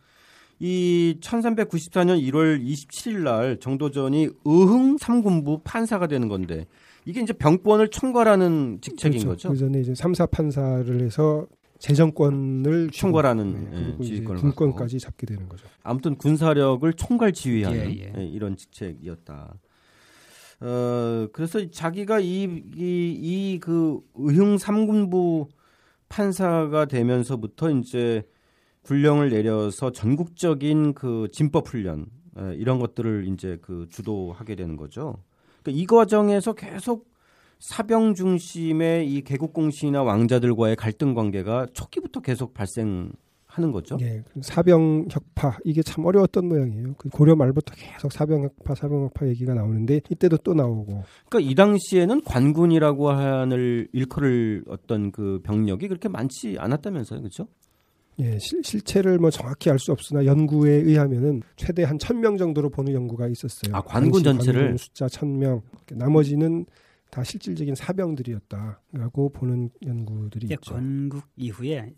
이 0.59 1.17
1394년 1.21 2.19
1월 2.31 2.63
27일 2.65 3.19
날 3.23 3.59
정도전이 3.59 4.29
의흥 4.43 4.95
3군부 4.97 5.63
판사가 5.63 6.07
되는 6.07 6.27
건데 6.29 6.65
이게 7.05 7.21
이제 7.21 7.31
병권을 7.33 7.89
총괄하는 7.89 8.79
직책인 8.81 9.21
그렇죠. 9.21 9.49
거죠. 9.49 9.49
그 9.49 9.57
전에 9.57 9.81
이제 9.81 9.93
3사 9.93 10.31
판사를 10.31 10.99
해서 11.01 11.45
재정권을 11.83 12.91
총괄하는 12.91 13.69
네, 13.69 13.97
예, 13.99 14.03
지휘권을 14.05 14.39
군권까지 14.39 14.99
잡게 14.99 15.27
되는 15.27 15.49
거죠. 15.49 15.67
아무튼 15.83 16.15
군사력을 16.15 16.93
총괄 16.93 17.33
지휘하는 17.33 17.77
예, 17.77 18.05
예. 18.05 18.13
예, 18.17 18.25
이런 18.25 18.55
직책이었다. 18.55 19.53
어 20.61 21.27
그래서 21.33 21.69
자기가 21.69 22.21
이이그 22.21 23.99
의흥 24.15 24.57
삼군부 24.57 25.49
판사가 26.07 26.85
되면서부터 26.85 27.71
이제 27.71 28.23
군령을 28.83 29.29
내려서 29.29 29.91
전국적인 29.91 30.93
그 30.93 31.27
진법 31.33 31.67
훈련 31.67 32.05
예, 32.39 32.55
이런 32.55 32.79
것들을 32.79 33.27
이제 33.27 33.59
그 33.61 33.87
주도하게 33.89 34.55
되는 34.55 34.77
거죠. 34.77 35.21
그러니까 35.61 35.81
이 35.81 35.85
과정에서 35.85 36.53
계속 36.53 37.12
사병 37.59 38.13
중심의 38.15 39.09
이 39.11 39.21
개국 39.21 39.53
공신이나 39.53 40.03
왕자들과의 40.03 40.75
갈등 40.75 41.13
관계가 41.13 41.67
초기부터 41.73 42.19
계속 42.21 42.53
발생하는 42.53 43.13
거죠. 43.71 43.97
예, 44.01 44.21
사병 44.41 45.07
혁파 45.09 45.59
이게 45.63 45.81
참 45.81 46.05
어려웠던 46.05 46.45
모양이에요. 46.47 46.95
그 46.97 47.09
고려 47.09 47.35
말부터 47.35 47.73
계속 47.75 48.11
사병 48.11 48.43
혁파, 48.43 48.75
사병 48.75 49.03
혁파 49.05 49.27
얘기가 49.27 49.53
나오는데 49.53 50.01
이때도 50.09 50.37
또 50.37 50.53
나오고. 50.53 51.03
그러니까 51.29 51.51
이 51.51 51.55
당시에는 51.55 52.23
관군이라고 52.25 53.11
하는 53.11 53.87
일컬을 53.93 54.65
어떤 54.67 55.11
그 55.11 55.39
병력이 55.43 55.87
그렇게 55.87 56.09
많지 56.09 56.57
않았다면서요, 56.59 57.19
그렇죠? 57.21 57.47
예, 58.19 58.37
실, 58.39 58.61
체를 58.83 59.17
뭐 59.17 59.31
정확히 59.31 59.71
알 59.71 59.79
수 59.79 59.91
없으나 59.91 60.25
연구에 60.25 60.69
의하면은 60.71 61.41
최대 61.55 61.83
한 61.83 61.97
천 61.97 62.19
명 62.19 62.37
정도로 62.37 62.69
보는 62.69 62.93
연구가 62.93 63.27
있었어요. 63.27 63.73
아, 63.75 63.81
관군 63.81 64.21
전체를 64.21 64.61
관군 64.61 64.77
숫자 64.77 65.07
천 65.07 65.39
명. 65.39 65.61
나머지는 65.91 66.65
다 67.13 67.23
실질적인 67.23 67.75
사병들이었다라고 67.75 69.29
보는 69.33 69.69
연구들이 69.85 70.47
있죠. 70.47 70.73
건국 70.73 71.23
이후에 71.35 71.93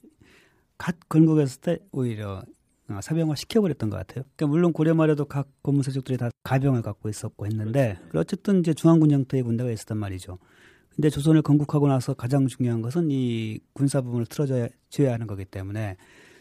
갓 0.78 0.97
건국했을 1.08 1.62
때 1.62 1.80
오히려 1.93 2.43
어, 2.89 2.99
사병화 3.01 3.36
시켜버렸던 3.36 3.89
것 3.89 3.95
같아요. 3.95 4.25
그러니까 4.36 4.47
물론 4.47 4.73
고려 4.73 4.93
말에도 4.93 5.23
각 5.23 5.47
고문세족들이 5.62 6.17
다 6.17 6.30
가병을 6.43 6.82
갖고 6.82 7.08
있었고 7.08 7.45
했는데 7.45 7.95
그렇죠. 8.10 8.19
어쨌든 8.19 8.60
이제 8.60 8.73
중앙군 8.73 9.12
형태의 9.12 9.43
군대가 9.43 9.71
있었단 9.71 9.97
말이죠. 9.97 10.38
근데 10.93 11.10
조선을 11.10 11.41
건국하고 11.43 11.88
나서 11.88 12.13
가장 12.13 12.47
중요한 12.47 12.82
것은 12.82 13.10
이 13.10 13.60
군사 13.71 14.01
부분을 14.01 14.25
틀어줘야 14.25 14.67
줘야 14.89 15.13
하는 15.13 15.28
거기 15.28 15.45
때문에 15.45 15.95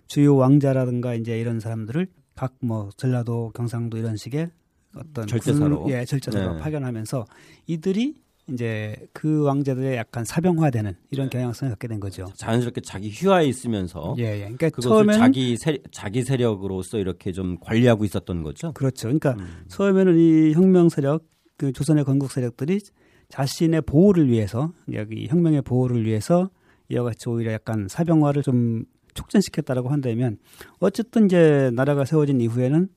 주요 0.09 0.35
왕자라든가 0.35 1.15
이제 1.15 1.39
이런 1.39 1.61
사람들을 1.61 2.09
각 2.35 2.55
뭐 2.61 2.91
전라도, 2.97 3.53
경상도 3.55 3.99
이런 3.99 4.17
식의 4.17 4.51
어떤 4.97 5.29
절대사로 5.29 5.85
군, 5.85 5.93
예 5.93 6.05
절대사로 6.05 6.55
네. 6.55 6.61
파견하면서 6.61 7.25
이들이 7.69 8.24
이제 8.51 8.95
그 9.13 9.43
왕자들의 9.43 9.97
약간 9.97 10.25
사병화되는 10.25 10.95
이런 11.11 11.31
네. 11.31 11.39
경향성을 11.39 11.71
갖게 11.71 11.89
된 11.89 11.99
거죠. 11.99 12.27
자연스럽게 12.37 12.83
자기 12.83 13.09
휘하에 13.09 13.47
있으면서 13.47 14.15
예, 14.19 14.25
예. 14.25 14.51
그러니까 14.57 14.71
처음에는 14.81 15.19
자기 15.19 15.57
세, 15.57 15.79
자기 15.91 16.23
세력으로서 16.23 16.99
이렇게 16.99 17.33
좀 17.33 17.57
관리하고 17.61 18.05
있었던 18.05 18.43
거죠. 18.43 18.73
그렇죠. 18.73 19.09
그러니까 19.09 19.33
음. 19.39 19.65
처음에는 19.69 20.19
이 20.19 20.53
혁명 20.53 20.91
세력, 20.91 21.25
그 21.57 21.73
조선의 21.73 22.05
건국 22.05 22.31
세력들이 22.31 22.81
자신의 23.29 23.83
보호를 23.83 24.29
위해서 24.29 24.73
여기 24.93 25.27
혁명의 25.27 25.63
보호를 25.63 26.05
위해서 26.05 26.51
이와 26.91 27.05
같이 27.05 27.29
오히려 27.31 27.53
약간 27.53 27.87
사병화를 27.89 28.43
좀 28.43 28.85
촉진시켰다라고 29.15 29.89
한다면 29.89 30.39
어쨌든 30.81 31.27
이제 31.27 31.71
나라가 31.73 32.05
세워진 32.05 32.41
이후에는 32.41 32.89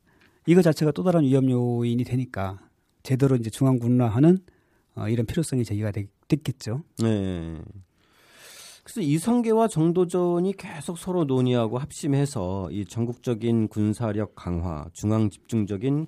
이거 0.46 0.62
자체가 0.62 0.92
또 0.92 1.04
다른 1.04 1.24
위험 1.24 1.50
요인이 1.50 2.04
되니까 2.04 2.60
제대로 3.04 3.36
이제 3.36 3.50
중앙군화하는 3.50 4.40
어, 4.98 5.08
이런 5.10 5.26
필요성이 5.26 5.64
제기가 5.64 5.92
됐, 5.92 6.10
겠죠 6.28 6.84
네. 7.00 7.62
그래서 8.84 9.02
이성계와 9.02 9.68
정도전이 9.68 10.54
계속 10.58 10.98
서로 10.98 11.26
논의하고 11.26 11.78
합심해서 11.78 12.70
이 12.72 12.86
전국적인 12.86 13.68
군사력 13.68 14.34
강화, 14.36 14.90
중앙 14.94 15.30
집중적인 15.30 16.08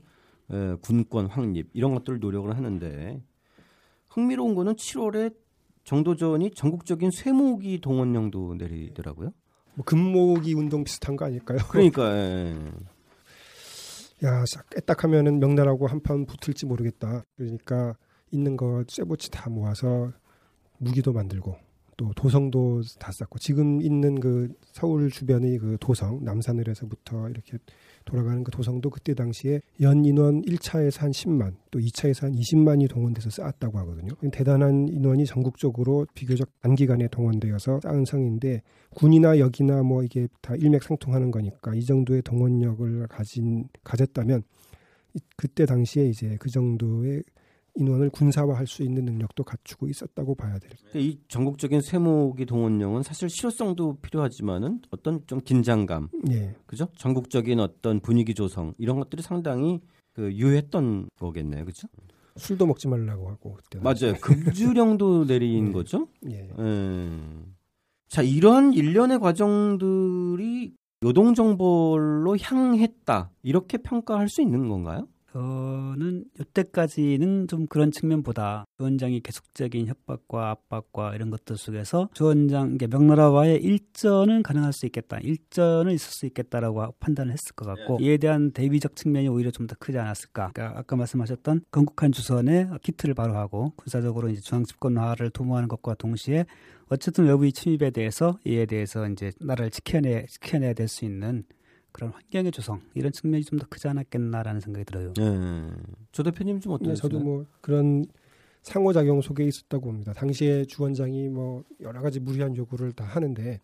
에, 0.52 0.75
군권 0.82 1.28
확립 1.28 1.69
이런 1.73 1.93
것들을 1.93 2.19
노력을 2.19 2.56
하는데 2.56 3.21
흥미로운 4.08 4.56
거는 4.56 4.75
7월에 4.75 5.36
정도전이 5.84 6.52
전국적인 6.52 7.12
쇠모기 7.12 7.82
동원령도 7.82 8.56
내리더라고요. 8.56 9.34
뭐 9.75 9.86
금모기 9.86 10.54
운동 10.54 10.84
비슷한 10.84 11.15
거 11.15 11.25
아닐까요? 11.25 11.60
그러니까 11.69 12.15
예. 12.15 12.56
야, 14.25 14.43
깨딱하면은 14.71 15.39
명나라하고 15.39 15.88
한판 15.88 16.25
붙을지 16.25 16.65
모르겠다. 16.65 17.23
그러니까 17.36 17.95
있는 18.32 18.58
거 18.58 18.84
쇠붙이 18.88 19.32
다 19.32 19.50
모아서 19.50 20.12
무기도 20.78 21.13
만들고 21.13 21.56
또 22.00 22.13
도성도 22.15 22.82
다 22.98 23.12
쌓고 23.12 23.39
지금 23.39 23.82
있는 23.82 24.22
그 24.22 24.48
서울 24.72 25.12
주변의 25.12 25.58
그 25.58 25.76
도성 25.82 26.24
남산을에서부터 26.24 27.30
이렇게 27.30 27.58
돌아가는 28.06 28.42
그 28.42 28.52
도성도 28.52 28.89
그때 28.89 29.13
당시에 29.13 29.60
연 29.82 30.06
인원 30.06 30.42
1차에서 30.44 31.00
한 31.02 31.12
10만 31.12 31.56
또 31.72 31.80
2차에서 31.80 32.22
한 32.22 32.32
20만이 32.32 32.89
동원돼서 32.89 33.30
쌓았다고 33.30 33.78
하거든요. 33.80 34.13
대단한 34.32 34.88
인원이 34.88 35.26
전국적으로 35.26 36.08
비교적 36.13 36.50
단기간에 36.62 37.10
동원되어서 37.10 37.82
쌓은 37.84 38.06
성인데 38.06 38.62
군이나 38.96 39.38
역이나 39.39 39.84
뭐 39.84 40.02
이게 40.02 40.30
다 40.42 40.56
일맥상통하는 40.56 41.32
거니까 41.32 41.76
이 41.76 41.84
정도의 41.84 42.22
동원력을 42.22 43.08
가진 43.08 43.68
가졌다면 43.84 44.44
그때 45.36 45.65
당시에 45.65 46.06
이제 46.06 46.38
그 46.39 46.50
정도의 46.50 47.24
인원을 47.80 48.10
군사화할 48.10 48.68
수 48.68 48.84
있는 48.84 49.06
능력도 49.06 49.44
갖추고 49.44 49.88
있었다고 49.88 50.36
봐야 50.36 50.60
될. 50.60 50.72
그러니까 50.92 51.00
이 51.00 51.20
전국적인 51.30 51.82
세모기 51.82 52.46
동원령은 52.46 53.04
사실 53.04 53.30
실효성도 53.30 53.98
필요하지만은 54.02 54.82
어떤 54.92 55.26
좀 55.28 55.39
긴장감, 55.39 56.10
예. 56.32 56.56
그죠? 56.65 56.89
전국적인 56.98 57.60
어떤 57.60 58.00
분위기 58.02 58.34
조성 58.34 58.74
이런 58.78 59.00
것들이 59.00 59.22
상당히 59.22 59.80
그 60.13 60.32
유효했던 60.34 61.10
거겠네요, 61.18 61.65
그죠? 61.65 61.88
술도 62.36 62.65
먹지 62.65 62.88
말라고 62.88 63.30
하고 63.30 63.56
그때 63.56 63.80
맞아요. 63.80 64.20
금주령도 64.22 65.26
내린 65.28 65.65
네. 65.68 65.72
거죠. 65.72 66.08
예. 66.30 66.50
음. 66.60 67.56
자, 68.08 68.22
이러한 68.22 68.74
일련의 68.74 69.20
과정들이 69.20 70.74
요동정벌로 71.04 72.38
향했다. 72.42 73.32
이렇게 73.44 73.78
평가할 73.78 74.28
수 74.28 74.42
있는 74.42 74.68
건가요? 74.68 75.08
저는 75.39 76.25
이때까지는 76.38 77.47
좀 77.47 77.65
그런 77.67 77.91
측면보다 77.91 78.65
주원장이 78.78 79.21
계속적인 79.21 79.88
협박과 79.88 80.49
압박과 80.49 81.15
이런 81.15 81.30
것들 81.30 81.56
속에서 81.56 82.10
주원장 82.13 82.78
명나라와의 82.89 83.63
일전은 83.63 84.43
가능할 84.43 84.73
수 84.73 84.86
있겠다, 84.86 85.17
일전은 85.19 85.93
있을 85.93 86.12
수 86.12 86.25
있겠다라고 86.25 86.93
판단을 86.99 87.32
했을 87.32 87.56
것 87.56 87.65
같고 87.65 87.99
이에 88.02 88.17
대한 88.17 88.52
대비적 88.52 88.97
측면이 88.97 89.30
오히려 89.30 89.52
좀 89.52 89.69
더 89.69 89.75
크지 89.78 89.99
않았을까. 89.99 90.49
그러니까 90.54 90.80
아까 90.80 90.95
말씀하셨던 90.95 91.62
건국한 91.69 92.12
주선의 92.12 92.69
기틀을 92.82 93.13
바로 93.13 93.36
하고 93.36 93.71
군사적으로 93.75 94.30
이제 94.30 94.41
중앙 94.41 94.63
집권화를 94.65 95.30
도모하는 95.30 95.67
것과 95.69 95.93
동시에 95.93 96.45
어쨌든 96.88 97.25
외부의 97.28 97.52
침입에 97.52 97.91
대해서 97.91 98.39
이에 98.45 98.65
대해서 98.65 99.08
이제 99.08 99.32
나라를 99.39 99.69
지켜내 99.69 100.25
지켜내야 100.28 100.73
될 100.73 100.88
수 100.88 101.06
있는 101.06 101.43
그런 101.91 102.12
환경의 102.12 102.52
조성 102.52 102.82
이런 102.93 103.12
측면이 103.12 103.43
좀 103.43 103.60
더 103.60 103.65
크지 103.67 103.88
않았겠나라는 103.88 104.62
생각이 104.62 104.86
들어요. 104.86 105.13
네. 105.13 105.69
조 106.12 106.23
대표님 106.23 106.60
좀 106.60 106.71
네, 106.71 106.75
어떠세요? 106.75 106.95
저도 106.95 107.19
뭐 107.19 107.45
그런 107.62 108.06
상호작용 108.62 109.21
속에 109.21 109.43
있었다고 109.45 109.86
봅니다. 109.86 110.13
당시에 110.13 110.65
주원장이 110.65 111.30
뭐 111.30 111.63
여러 111.82 112.02
가지 112.02 112.19
무리한 112.19 112.56
요구를 112.56 112.91
다 112.93 113.04
하는데 113.06 113.60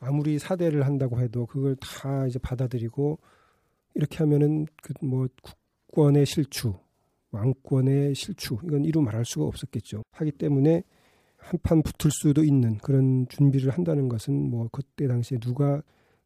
아무리 0.00 0.38
사대를 0.38 0.84
한다고 0.86 1.20
해도 1.20 1.46
그걸 1.46 1.76
다 1.76 2.26
이제 2.26 2.38
받아들이고 2.38 3.18
이렇게 3.94 4.18
하면은 4.18 4.66
그 4.82 4.92
뭐 5.04 5.28
국권의 5.42 6.26
실추, 6.26 6.74
왕권의 7.30 8.14
실추 8.14 8.58
이건 8.64 8.84
이루 8.84 9.02
말할 9.02 9.24
수가 9.24 9.44
없었겠죠. 9.46 10.02
하기 10.12 10.32
때문에 10.32 10.82
한판 11.36 11.82
붙을 11.82 12.10
수도 12.12 12.42
있는 12.44 12.78
그런 12.78 13.26
준비를 13.28 13.70
한다는 13.72 14.08
것은 14.08 14.50
뭐 14.50 14.68
그때 14.72 15.06
당시에 15.08 15.38
누가 15.38 15.82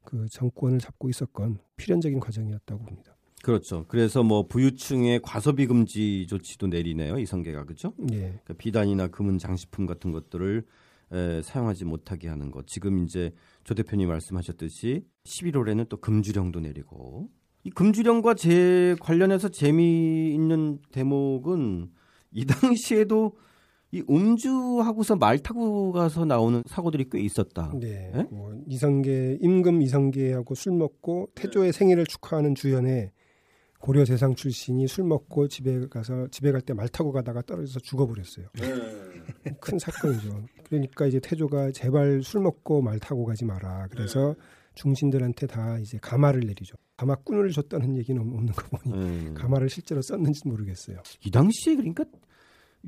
그 0.07 0.27
정권을 0.31 0.79
잡고 0.79 1.11
있었건 1.11 1.59
필연적인 1.77 2.21
과정이었다고 2.21 2.83
봅니다. 2.83 3.15
그렇죠. 3.43 3.85
그래서 3.89 4.23
뭐 4.23 4.47
부유층의 4.47 5.21
과소비 5.23 5.67
금지 5.67 6.27
조치도 6.29 6.69
내리네요. 6.69 7.19
이성계가 7.19 7.65
그죠? 7.65 7.93
예. 8.13 8.17
그러니까 8.17 8.55
비단이나 8.55 9.09
금은 9.09 9.39
장식품 9.39 9.85
같은 9.87 10.11
것들을 10.11 10.65
에, 11.13 11.43
사용하지 11.43 11.85
못하게 11.85 12.29
하는 12.29 12.51
것. 12.51 12.67
지금 12.67 12.99
이제 13.05 13.33
조 13.63 13.75
대표님 13.75 14.09
말씀하셨듯이 14.09 15.05
11월에는 15.25 15.89
또 15.89 15.99
금주령도 15.99 16.61
내리고 16.61 17.29
이 17.63 17.71
금주령과 17.71 18.35
제 18.35 18.97
관련해서 19.01 19.49
재미있는 19.49 20.79
대목은 20.93 21.91
이 22.33 22.45
당시에도 22.47 23.37
이 23.97 24.03
음주하고서 24.11 25.17
말 25.17 25.39
타고 25.39 25.91
가서 25.93 26.25
나오는 26.25 26.63
사고들이 26.67 27.07
꽤 27.11 27.21
있었다. 27.21 27.73
네. 27.81 28.13
예? 28.15 28.23
뭐 28.31 28.55
이성계 28.67 29.39
임금 29.41 29.81
이성계하고 29.83 30.55
술 30.55 30.73
먹고 30.73 31.31
태조의 31.35 31.73
생일을 31.73 32.05
축하하는 32.07 32.55
주연에 32.55 33.13
고려 33.81 34.05
대상 34.05 34.35
출신이 34.35 34.87
술 34.89 35.05
먹고 35.05 35.49
집에 35.49 35.87
가서 35.89 36.29
집에 36.29 36.53
갈 36.53 36.61
때 36.61 36.75
말 36.75 36.89
타고 36.89 37.13
가다가 37.13 37.41
떨어져서 37.43 37.81
죽어버렸어요. 37.81 38.47
큰 39.61 39.79
사건이죠. 39.79 40.45
그러니까 40.65 41.07
이제 41.07 41.21
태조가 41.21 41.73
제발 41.73 42.23
술 42.23 42.43
먹고 42.43 42.83
말 42.83 42.99
타고 42.99 43.25
가지 43.25 43.45
마라. 43.45 43.89
그래서 43.91 44.35
중신들한테 44.75 45.47
다 45.47 45.79
이제 45.79 45.99
가마를 46.03 46.41
내리죠. 46.41 46.77
가마꾼을 46.97 47.51
줬다는 47.51 47.97
얘기는 47.97 48.21
없는 48.21 48.53
거 48.53 48.77
보니 48.77 48.95
음. 48.95 49.35
가마를 49.35 49.69
실제로 49.71 50.03
썼는지 50.03 50.43
는 50.45 50.53
모르겠어요. 50.53 50.99
이 51.25 51.31
당시에 51.31 51.77
그러니까 51.77 52.05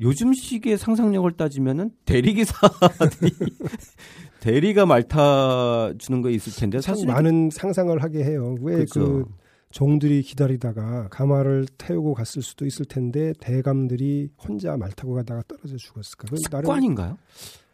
요즘 0.01 0.33
식의 0.33 0.79
상상력을 0.79 1.31
따지면은 1.33 1.91
대리기사들이 2.05 3.31
대리가 4.41 4.87
말타 4.87 5.95
주는 5.99 6.23
거 6.23 6.31
있을 6.31 6.53
텐데 6.53 6.81
참 6.81 6.95
사실 6.95 7.09
많은 7.09 7.51
상상을 7.51 8.01
하게 8.03 8.25
해요. 8.25 8.57
왜그 8.61 8.87
그렇죠. 8.91 9.29
종들이 9.71 10.23
기다리다가 10.23 11.09
가마를 11.09 11.67
태우고 11.77 12.15
갔을 12.15 12.43
수도 12.43 12.65
있을 12.65 12.85
텐데 12.87 13.33
대감들이 13.41 14.31
혼자 14.39 14.77
말 14.77 14.93
타고 14.93 15.15
가다가 15.15 15.43
떨어져 15.47 15.77
죽었을까? 15.77 16.29
습관인가요? 16.37 17.19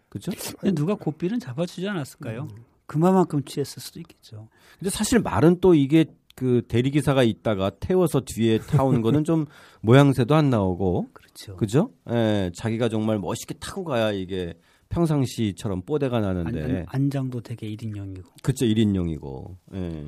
그죠? 0.09 0.33
근데 0.59 0.75
누가 0.75 0.95
고삐는 0.95 1.41
잡아주지 1.41 1.87
않았을까요? 1.89 2.49
음. 2.51 2.65
그만큼 2.87 3.45
취했을 3.45 3.81
수도 3.81 4.01
있겠죠. 4.01 4.49
근데 4.79 4.91
사실 4.91 5.21
말은 5.21 5.61
또 5.61 5.75
이게 5.75 6.07
그 6.35 6.63
대리기사가 6.67 7.23
있다가 7.23 7.71
태워서 7.71 8.23
뒤에 8.25 8.59
타오는 8.59 9.03
거는 9.03 9.25
좀 9.25 9.47
모양새도 9.83 10.35
안 10.35 10.51
나오고 10.51 11.09
그렇죠. 11.35 11.57
그죠? 11.57 11.93
예, 12.11 12.51
자기가 12.55 12.89
정말 12.89 13.19
멋있게 13.19 13.55
타고 13.55 13.85
가야 13.85 14.13
이게 14.13 14.55
평상시처럼 14.89 15.83
뽀대가 15.83 16.21
나는데 16.21 16.85
안, 16.89 17.03
안장도 17.03 17.41
되게 17.41 17.69
1인용이고. 17.75 18.25
그쵸 18.43 18.65
1인용이고 18.65 19.57
예. 19.75 20.05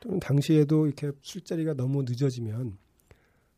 또는 0.00 0.18
당시에도 0.18 0.86
이렇게 0.86 1.12
술자리가 1.20 1.74
너무 1.74 2.02
늦어지면 2.02 2.78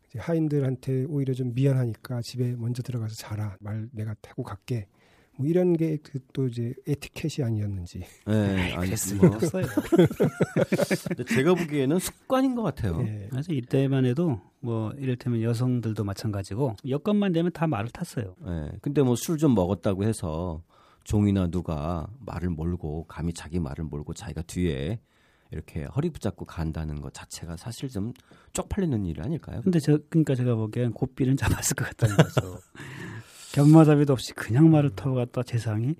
이제 0.09 0.19
하인들한테 0.19 1.05
오히려 1.05 1.33
좀 1.33 1.55
미안하니까 1.55 2.21
집에 2.23 2.57
먼저 2.57 2.83
들어가서 2.83 3.15
자라 3.15 3.57
말 3.61 3.89
내가 3.93 4.15
타고 4.21 4.43
갈게 4.43 4.89
뭐 5.37 5.47
이런 5.47 5.77
게 5.77 5.99
또 6.33 6.47
이제 6.49 6.75
에티켓이 6.87 7.45
아니었는지 7.47 8.03
예, 8.29 8.33
아니, 8.75 8.87
그랬을 8.87 9.17
뭐, 9.17 9.29
없어요. 9.35 9.67
제가 11.29 11.55
보기에는 11.55 11.99
습관인 11.99 12.55
것 12.55 12.63
같아요. 12.63 13.01
예. 13.07 13.29
그래서 13.31 13.53
이때만 13.53 14.05
해도 14.05 14.41
뭐 14.61 14.93
이를테면 14.93 15.43
여성들도 15.43 16.05
마찬가지고 16.05 16.77
여건만 16.89 17.33
되면 17.33 17.51
다 17.53 17.67
말을 17.67 17.91
탔어요. 17.91 18.35
예. 18.47 18.73
근데 18.83 19.03
뭐 19.03 19.15
술 19.15 19.39
좀 19.39 19.55
먹었다고 19.55 20.05
해서 20.05 20.63
종이나 21.05 21.49
누가 21.49 22.07
말을 22.21 22.51
몰고 22.51 23.07
감히 23.09 23.33
자기 23.33 23.59
말을 23.59 23.85
몰고 23.85 24.15
자기가 24.15 24.43
뒤에 24.43 25.01
이렇게 25.51 25.85
허리 25.85 26.11
붙잡고 26.11 26.45
간다는 26.47 27.01
것 27.01 27.13
자체가 27.13 27.57
사실 27.57 27.89
좀 27.89 28.13
쪽팔리는 28.53 29.05
일 29.07 29.21
아닐까요? 29.21 29.61
근데 29.63 29.81
저 29.81 29.99
그러니까 30.09 30.35
제가 30.35 30.55
보기엔 30.55 30.93
고삐는 30.93 31.37
잡았을 31.39 31.75
것 31.77 31.85
같다는 31.89 32.17
거죠. 32.17 32.59
견마잡이도 33.53 34.13
없이 34.13 34.33
그냥 34.35 34.71
말을 34.71 34.91
타고 34.91 35.15
갔다 35.17 35.43
재상이 35.43 35.95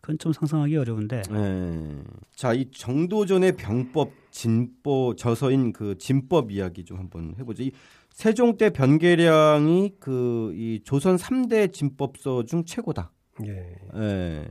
그건 0.00 0.18
좀 0.18 0.32
상상하기 0.32 0.76
어려운데 0.76 1.22
예. 1.30 2.02
자, 2.34 2.52
이 2.52 2.70
정도전의 2.70 3.56
병법 3.56 4.12
진보 4.30 5.14
저서인 5.16 5.72
그 5.72 5.96
진법 5.98 6.52
이야기 6.52 6.84
좀 6.84 6.98
한번 6.98 7.34
해보죠. 7.38 7.62
이 7.64 7.72
세종 8.10 8.56
때 8.56 8.70
변계량이 8.70 9.94
그 10.00 10.52
이 10.54 10.80
조선 10.84 11.16
3대 11.16 11.72
진법서 11.72 12.44
중 12.44 12.64
최고다. 12.64 13.12
예. 13.46 13.76
예. 13.96 14.48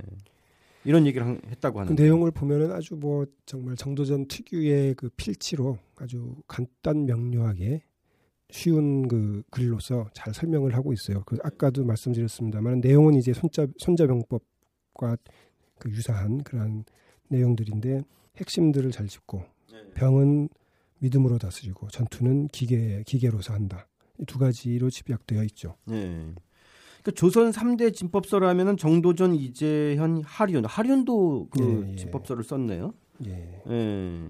이런 0.85 1.05
얘기를 1.05 1.27
한- 1.27 1.41
했다고 1.49 1.73
그 1.75 1.79
하는데. 1.81 2.01
내용을 2.01 2.31
보면은 2.31 2.71
아주 2.71 2.95
뭐 2.95 3.25
정말 3.45 3.75
정도전 3.75 4.27
특유의 4.29 4.93
그 4.95 5.09
필치로 5.17 5.77
아주 5.97 6.35
간단 6.47 7.05
명료하게 7.05 7.81
쉬운 8.49 9.07
그 9.07 9.43
글로서 9.51 10.09
잘 10.13 10.33
설명을 10.33 10.75
하고 10.75 10.93
있어요. 10.93 11.23
그 11.25 11.37
아까도 11.43 11.83
말씀드렸습니다만 11.83 12.81
내용은 12.81 13.15
이제 13.15 13.33
손자 13.33 13.67
손자병법과 13.77 15.17
그 15.79 15.89
유사한 15.89 16.43
그런 16.43 16.85
내용들인데 17.27 18.01
핵심들을 18.37 18.91
잘 18.91 19.07
짚고 19.07 19.43
병은 19.95 20.49
믿음으로 20.99 21.37
다스리고 21.37 21.87
전투는 21.89 22.47
기계 22.47 23.03
기계로서 23.05 23.53
한다. 23.53 23.87
이두 24.19 24.39
가지로 24.39 24.89
집약되어 24.89 25.43
있죠. 25.43 25.75
예. 25.91 26.33
그 27.03 27.11
조선 27.11 27.51
3대 27.51 27.93
진법서를 27.93 28.47
하면은 28.49 28.75
정도전, 28.75 29.35
이재현, 29.35 30.23
하륜. 30.23 30.65
하륜도 30.65 31.47
그 31.51 31.85
예, 31.85 31.91
예. 31.91 31.95
진법서를 31.95 32.43
썼네요. 32.43 32.93
예. 33.25 33.61
예. 33.69 34.29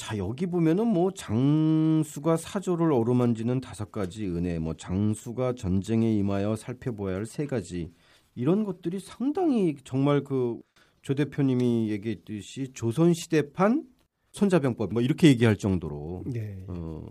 자, 0.00 0.16
여기 0.16 0.46
보면은 0.46 0.86
뭐 0.86 1.10
장수가 1.10 2.38
사조를 2.38 2.90
어루만지는 2.90 3.60
다섯 3.60 3.92
가지 3.92 4.26
은혜, 4.26 4.58
뭐 4.58 4.72
장수가 4.74 5.54
전쟁에 5.56 6.10
임하여 6.14 6.56
살펴보아야 6.56 7.16
할 7.16 7.26
세 7.26 7.46
가지. 7.46 7.92
이런 8.34 8.64
것들이 8.64 8.98
상당히 9.00 9.76
정말 9.84 10.24
그 10.24 10.58
조 11.02 11.14
대표님이 11.14 11.88
얘기했듯이 11.90 12.72
조선 12.74 13.14
시대판 13.14 13.84
손자병법 14.32 14.92
뭐 14.92 15.00
이렇게 15.00 15.28
얘기할 15.28 15.56
정도로 15.56 16.24
예. 16.34 16.62
어, 16.68 17.06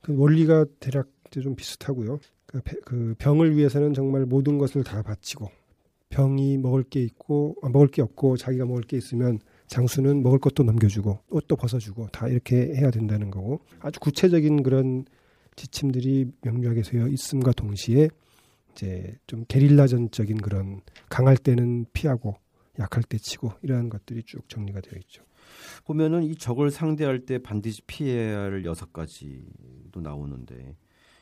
그 0.00 0.16
원리가 0.18 0.66
대략 0.80 1.08
좀 1.30 1.54
비슷하고요. 1.54 2.18
그, 2.46 2.60
배- 2.62 2.80
그 2.84 3.14
병을 3.18 3.56
위해서는 3.56 3.94
정말 3.94 4.26
모든 4.26 4.58
것을 4.58 4.82
다 4.82 5.02
바치고 5.02 5.48
병이 6.08 6.58
먹을 6.58 6.82
게 6.82 7.00
있고 7.04 7.54
아, 7.62 7.68
먹을 7.68 7.86
게 7.86 8.02
없고 8.02 8.36
자기가 8.36 8.64
먹을 8.66 8.82
게 8.82 8.96
있으면 8.96 9.38
장수는 9.72 10.22
먹을 10.22 10.38
것도 10.38 10.64
넘겨주고 10.64 11.20
옷도 11.30 11.56
벗어주고 11.56 12.08
다 12.08 12.28
이렇게 12.28 12.74
해야 12.76 12.90
된다는 12.90 13.30
거고 13.30 13.64
아주 13.80 14.00
구체적인 14.00 14.62
그런 14.62 15.06
지침들이 15.56 16.26
명료하게 16.42 16.82
되어 16.82 17.08
있음과 17.08 17.52
동시에 17.52 18.10
이제 18.72 19.16
좀 19.26 19.46
게릴라전적인 19.48 20.42
그런 20.42 20.82
강할 21.08 21.38
때는 21.38 21.86
피하고 21.94 22.36
약할 22.78 23.02
때 23.02 23.16
치고 23.16 23.52
이러한 23.62 23.88
것들이 23.88 24.22
쭉 24.24 24.46
정리가 24.46 24.82
되어 24.82 24.98
있죠. 25.00 25.22
보면은 25.84 26.22
이 26.22 26.36
적을 26.36 26.70
상대할 26.70 27.20
때 27.20 27.38
반드시 27.38 27.80
피해야 27.86 28.40
할 28.40 28.66
여섯 28.66 28.92
가지도 28.92 30.02
나오는데 30.02 30.76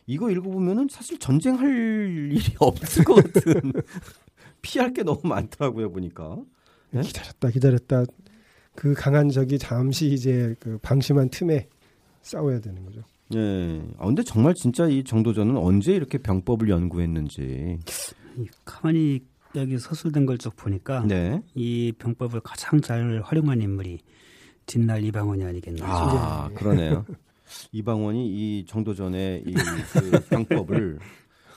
이거 0.07 0.29
읽어보면은 0.29 0.89
사실 0.91 1.19
전쟁할 1.21 1.69
일이 2.33 2.41
없을 2.59 3.05
것 3.05 3.15
같은 3.15 3.73
피할 4.61 4.93
게 4.93 5.05
너무 5.05 5.21
많더라고요 5.23 5.93
보니까 5.93 6.37
네? 6.91 7.03
기다렸다 7.03 7.51
기다렸다 7.51 8.05
그 8.81 8.95
강한 8.95 9.29
적이 9.29 9.59
잠시 9.59 10.07
이제 10.07 10.55
그 10.59 10.79
방심한 10.79 11.29
틈에 11.29 11.69
싸워야 12.23 12.61
되는 12.61 12.83
거죠. 12.83 13.03
예. 13.35 13.83
아 13.99 14.07
근데 14.07 14.23
정말 14.23 14.55
진짜 14.55 14.87
이 14.89 15.05
정도전은 15.05 15.55
언제 15.59 15.93
이렇게 15.93 16.17
병법을 16.17 16.71
연구했는지 16.71 17.79
이 18.39 18.47
가만히 18.65 19.21
여기 19.55 19.77
서술된 19.79 20.25
걸 20.25 20.39
쭉 20.39 20.57
보니까 20.57 21.05
네. 21.07 21.43
이 21.55 21.93
병법을 21.99 22.41
가장 22.41 22.81
잘 22.81 23.21
활용한 23.23 23.61
인물이 23.61 23.99
진날 24.65 25.05
이방원이 25.05 25.45
아니겠나. 25.45 25.85
아 25.87 26.49
그러네요. 26.55 27.05
이방원이 27.73 28.29
이 28.61 28.65
정도전의 28.65 29.43
이 29.47 29.53
그 29.53 30.27
병법을 30.31 30.99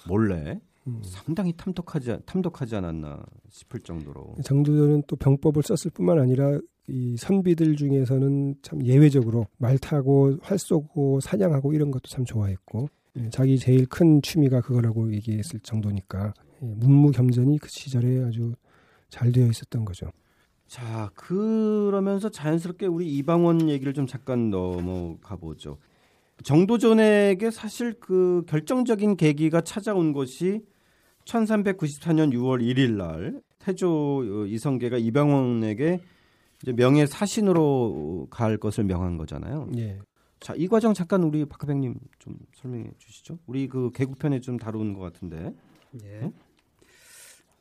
몰래 0.09 0.59
음. 0.87 0.99
상당히 1.05 1.53
탐독하지 1.55 2.17
탐독하지 2.25 2.75
않았나 2.75 3.23
싶을 3.49 3.79
정도로 3.79 4.35
정도전은 4.43 5.03
또 5.07 5.15
병법을 5.15 5.63
썼을 5.63 5.91
뿐만 5.93 6.19
아니라 6.19 6.59
이 6.87 7.15
선비들 7.17 7.75
중에서는 7.75 8.55
참 8.61 8.85
예외적으로 8.85 9.47
말 9.57 9.77
타고 9.77 10.37
활 10.41 10.57
쏘고 10.57 11.21
사냥하고 11.21 11.73
이런 11.73 11.91
것도 11.91 12.07
참 12.07 12.25
좋아했고 12.25 12.89
예, 13.17 13.29
자기 13.29 13.57
제일 13.57 13.85
큰 13.85 14.21
취미가 14.21 14.61
그거라고 14.61 15.13
얘기했을 15.13 15.59
정도니까 15.59 16.33
예, 16.61 16.65
문무겸전이 16.65 17.59
그 17.59 17.69
시절에 17.69 18.23
아주 18.25 18.53
잘 19.09 19.31
되어 19.31 19.47
있었던 19.47 19.85
거죠. 19.85 20.07
자, 20.67 21.11
그러면서 21.13 22.29
자연스럽게 22.29 22.87
우리 22.87 23.07
이방원 23.17 23.69
얘기를 23.69 23.93
좀 23.93 24.07
잠깐 24.07 24.49
넘어가 24.49 25.35
보죠. 25.35 25.77
정도전에게 26.43 27.51
사실 27.51 27.93
그 27.99 28.43
결정적인 28.47 29.15
계기가 29.15 29.61
찾아온 29.61 30.13
것이 30.13 30.61
1394년 31.25 32.33
6월 32.33 32.61
1일 32.61 32.93
날 32.97 33.41
태조 33.59 34.23
어, 34.25 34.45
이성계가 34.47 34.97
이방원에게 34.97 36.01
이제 36.63 36.71
명예 36.71 37.05
사신으로 37.05 38.27
갈 38.29 38.57
것을 38.57 38.85
명한 38.85 39.17
거잖아요. 39.17 39.69
예. 39.77 39.99
자, 40.39 40.53
이 40.55 40.67
과정 40.67 40.93
잠깐 40.93 41.23
우리 41.23 41.45
박하백님 41.45 41.95
좀 42.19 42.37
설명해 42.55 42.91
주시죠. 42.97 43.37
우리 43.45 43.67
그 43.67 43.91
개국편에 43.93 44.39
좀 44.39 44.57
다룬 44.57 44.93
것 44.93 45.01
같은데. 45.01 45.53
예. 46.03 46.31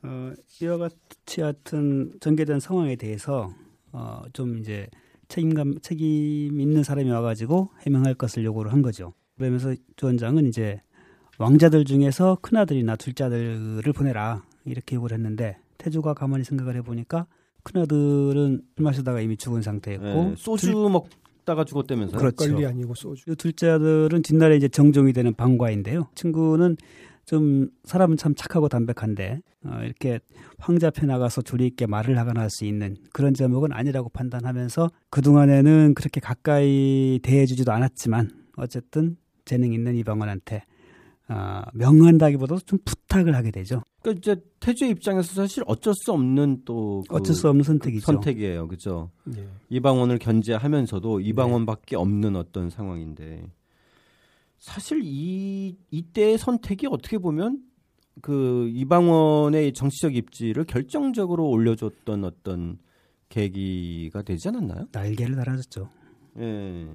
어, 0.05 0.33
이와 0.61 0.79
같이 0.79 1.41
하여튼 1.41 2.13
전개된 2.21 2.61
상황에 2.61 2.97
대해서 2.97 3.53
어, 3.93 4.23
좀 4.33 4.59
이제 4.59 4.89
책임감 5.29 5.81
책임 5.81 6.61
있는 6.61 6.83
사람이 6.83 7.11
와가지고 7.11 7.71
해명할 7.85 8.15
것을 8.15 8.45
요구를 8.45 8.73
한 8.73 8.83
거죠. 8.83 9.15
그러면서 9.37 9.75
조원장은 9.97 10.47
이제 10.47 10.81
왕자들 11.39 11.85
중에서 11.85 12.39
큰 12.41 12.59
아들이나 12.59 12.97
둘째 12.97 13.25
아들을 13.25 13.93
보내라 13.93 14.43
이렇게 14.65 14.97
요구를 14.97 15.17
했는데 15.17 15.59
태조가 15.79 16.15
가만히 16.15 16.45
생각을 16.45 16.77
해보니까 16.77 17.27
큰 17.63 17.83
아들은 17.83 18.63
술 18.77 18.85
마시다가 18.85 19.21
이미 19.21 19.37
죽은 19.37 19.63
상태였고 19.63 20.07
예, 20.07 20.35
소주 20.37 20.73
먹다가 20.91 21.65
죽었다면서요? 21.65 22.19
그렇죠. 22.19 22.45
막걸리 22.49 22.67
아니고 22.67 22.95
소주. 22.95 23.31
이 23.31 23.37
둘째 23.37 23.69
아들은 23.69 24.23
뒷날에 24.23 24.57
이제 24.57 24.69
정종이 24.69 25.13
되는 25.13 25.33
방과인데요. 25.35 26.09
친구는 26.15 26.77
좀 27.25 27.69
사람은 27.85 28.17
참 28.17 28.35
착하고 28.35 28.69
담백한데 28.69 29.41
어, 29.65 29.79
이렇게 29.85 30.19
황제 30.59 30.87
앞에 30.89 31.07
나가서 31.07 31.43
조리 31.43 31.67
있게 31.69 31.87
말을 31.87 32.19
하거나 32.19 32.41
할 32.41 32.51
수 32.51 32.65
있는 32.65 32.97
그런 33.13 33.33
제목은 33.33 33.73
아니라고 33.73 34.09
판단하면서 34.09 34.91
그 35.09 35.23
동안에는 35.23 35.95
그렇게 35.95 36.21
가까이 36.21 37.21
대해주지도 37.23 37.71
않았지만 37.71 38.31
어쨌든 38.57 39.17
재능 39.45 39.73
있는 39.73 39.95
이방원한테 39.95 40.65
어, 41.29 41.63
명한다기보다도 41.73 42.61
좀 42.61 42.79
부탁을 42.85 43.35
하게 43.35 43.51
되죠. 43.51 43.83
그러니까 44.03 44.19
이제 44.19 44.43
태조의 44.61 44.91
입장에서 44.91 45.35
사실 45.35 45.63
어쩔 45.67 45.95
수 45.95 46.13
없는 46.13 46.63
또 46.65 47.03
그 47.09 47.17
어쩔 47.17 47.35
수 47.35 47.49
없는 47.49 47.63
선택이죠. 47.63 48.05
선택이에요, 48.05 48.67
그렇죠? 48.67 49.11
예. 49.37 49.49
이방원을 49.71 50.19
견제하면서도 50.19 51.19
네. 51.19 51.25
이방원밖에 51.25 51.97
없는 51.97 52.37
어떤 52.37 52.69
상황인데 52.71 53.51
사실 54.59 55.01
이 55.05 55.77
이때의 55.91 56.39
선택이 56.39 56.87
어떻게 56.91 57.19
보면 57.19 57.63
그 58.21 58.69
이방원의 58.75 59.73
정치적 59.73 60.15
입지를 60.17 60.65
결정적으로 60.65 61.49
올려줬던 61.49 62.25
어떤 62.25 62.79
계기가 63.29 64.23
되지 64.23 64.49
않았나요? 64.49 64.87
날개를 64.93 65.35
달아줬죠. 65.37 65.89
예. 66.39 66.89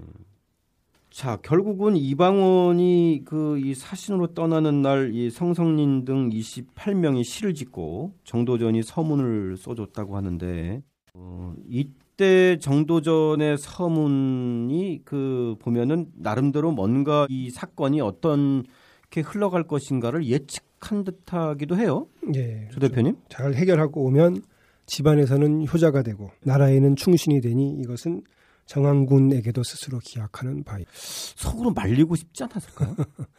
자, 1.17 1.35
결국은 1.41 1.95
이방원이 1.97 3.23
그 3.25 3.57
이 3.57 3.73
사신으로 3.73 4.35
떠나는 4.35 4.83
날 4.83 5.09
이 5.11 5.31
성성린 5.31 6.05
등 6.05 6.29
28명이 6.29 7.23
시를 7.23 7.55
짓고 7.55 8.13
정도전이 8.23 8.83
서문을 8.83 9.57
써줬다고 9.57 10.15
하는데 10.15 10.83
어, 11.15 11.55
이때 11.67 12.59
정도전의 12.59 13.57
서문이 13.57 15.01
그 15.05 15.55
보면은 15.57 16.11
나름대로 16.15 16.71
뭔가 16.71 17.25
이 17.31 17.49
사건이 17.49 17.99
어떻게 17.99 19.21
흘러갈 19.25 19.63
것인가를 19.63 20.27
예측한 20.27 21.03
듯하기도 21.03 21.77
해요. 21.77 22.05
예. 22.35 22.67
조 22.71 22.79
대표님? 22.79 23.15
잘 23.27 23.55
해결하고 23.55 24.03
오면 24.05 24.43
집안에서는 24.85 25.65
효자가 25.67 26.03
되고 26.03 26.29
나라에는 26.43 26.95
충신이 26.95 27.41
되니 27.41 27.71
이것은 27.81 28.21
정안군에게도 28.67 29.63
스스로 29.63 29.99
기약하는 30.03 30.63
바이. 30.63 30.85
속으로 30.91 31.71
말리고 31.71 32.15
싶지 32.15 32.43
않았을까요? 32.43 32.95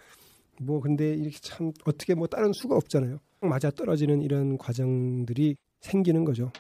뭐 0.61 0.81
근데 0.81 1.15
이렇게 1.15 1.39
참 1.41 1.73
어떻게 1.85 2.15
뭐 2.15 2.27
다른 2.27 2.53
수가 2.53 2.75
없잖아요. 2.77 3.19
맞아 3.41 3.71
떨어지는 3.71 4.23
이런 4.23 4.59
과정들이 4.59 5.57
생기는 5.81 6.25
거죠. 6.25 6.51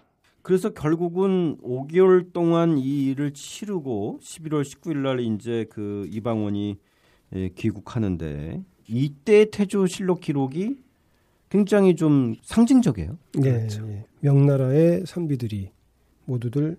그래서 0.42 0.70
결국은 0.70 1.58
5개월 1.58 2.32
동안 2.32 2.78
이 2.78 3.06
일을 3.06 3.32
치르고 3.32 4.20
11월 4.22 4.62
19일 4.62 4.98
날 4.98 5.20
이제 5.20 5.66
그 5.68 6.08
이방원이 6.10 6.78
예, 7.34 7.48
귀국하는데 7.50 8.62
이때 8.88 9.50
태조실록 9.50 10.20
기록이 10.20 10.76
굉장히 11.50 11.96
좀 11.96 12.34
상징적이에요. 12.42 13.18
예, 13.38 13.40
그렇죠. 13.40 13.86
예. 13.88 14.04
명나라의 14.20 15.04
선비들이 15.06 15.70
모두들 16.24 16.76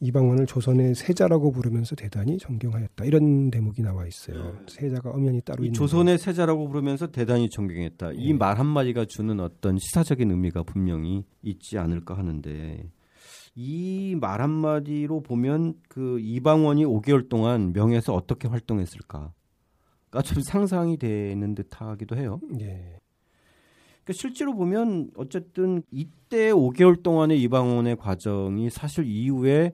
이방원을 0.00 0.46
조선의 0.46 0.94
세자라고 0.94 1.50
부르면서 1.50 1.96
대단히 1.96 2.38
존경하였다. 2.38 3.04
이런 3.04 3.50
대목이 3.50 3.82
나와 3.82 4.06
있어요. 4.06 4.56
세자가 4.68 5.10
엄연히 5.10 5.40
따로 5.40 5.64
이 5.64 5.66
있는 5.66 5.74
조선의 5.74 6.18
세자라고 6.18 6.68
부르면서 6.68 7.08
대단히 7.08 7.48
존경했다. 7.50 8.12
이 8.12 8.28
예. 8.28 8.32
말 8.32 8.58
한마디가 8.58 9.06
주는 9.06 9.40
어떤 9.40 9.76
시사적인 9.78 10.30
의미가 10.30 10.62
분명히 10.62 11.24
있지 11.42 11.78
않을까 11.78 12.16
하는데 12.16 12.88
이 13.56 14.14
말 14.20 14.40
한마디로 14.40 15.20
보면 15.22 15.74
그 15.88 16.20
이방원이 16.20 16.84
5개월 16.84 17.28
동안 17.28 17.72
명에서 17.72 18.14
어떻게 18.14 18.46
활동했을까 18.46 19.32
가 20.12 20.22
좀 20.22 20.40
상상이 20.42 20.96
되는 20.96 21.54
듯하기도 21.56 22.16
해요. 22.16 22.40
예. 22.60 22.98
그러니까 24.04 24.12
실제로 24.12 24.54
보면 24.54 25.10
어쨌든 25.16 25.82
이때 25.90 26.50
5개월 26.52 27.02
동안의 27.02 27.42
이방원의 27.42 27.96
과정이 27.96 28.70
사실 28.70 29.04
이후에 29.06 29.72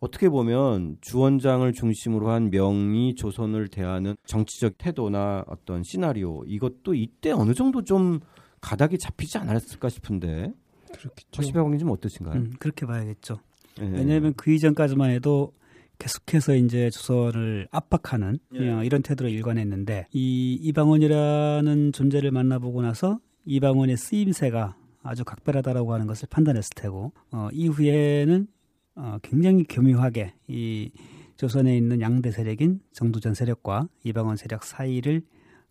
어떻게 0.00 0.28
보면 0.28 0.96
주원장을 1.00 1.70
중심으로 1.72 2.30
한 2.30 2.50
명의 2.50 3.14
조선을 3.14 3.68
대하는 3.68 4.16
정치적 4.26 4.78
태도나 4.78 5.44
어떤 5.48 5.82
시나리오 5.82 6.44
이것도 6.46 6.94
이때 6.94 7.30
어느 7.30 7.54
정도 7.54 7.82
좀 7.82 8.20
가닥이 8.60 8.98
잡히지 8.98 9.38
않았을까 9.38 9.88
싶은데 9.88 10.52
그렇겠죠. 10.92 11.28
허시배 11.38 11.78
좀 11.78 11.90
어떠신가요? 11.90 12.34
음, 12.34 12.52
그렇게 12.58 12.86
봐야겠죠. 12.86 13.40
예. 13.80 13.84
왜냐하면 13.84 14.34
그 14.34 14.50
이전까지만 14.50 15.10
해도 15.10 15.52
계속해서 15.98 16.54
이제 16.54 16.90
조선을 16.90 17.68
압박하는 17.70 18.38
예. 18.54 18.70
어, 18.70 18.84
이런 18.84 19.02
태도를 19.02 19.30
일관했는데 19.30 20.06
이 20.12 20.54
이방원이라는 20.62 21.92
존재를 21.92 22.30
만나보고 22.30 22.82
나서 22.82 23.18
이방원의 23.44 23.96
쓰임새가 23.96 24.76
아주 25.02 25.24
각별하다라고 25.24 25.92
하는 25.92 26.06
것을 26.06 26.28
판단했을 26.30 26.70
테고 26.74 27.12
어, 27.32 27.48
이후에는 27.52 28.46
어, 28.98 29.18
굉장히 29.22 29.64
교묘하게 29.64 30.34
이 30.48 30.90
조선에 31.36 31.76
있는 31.76 32.00
양대 32.00 32.32
세력인 32.32 32.80
정도전 32.92 33.34
세력과 33.34 33.88
이방원 34.02 34.36
세력 34.36 34.64
사이를 34.64 35.22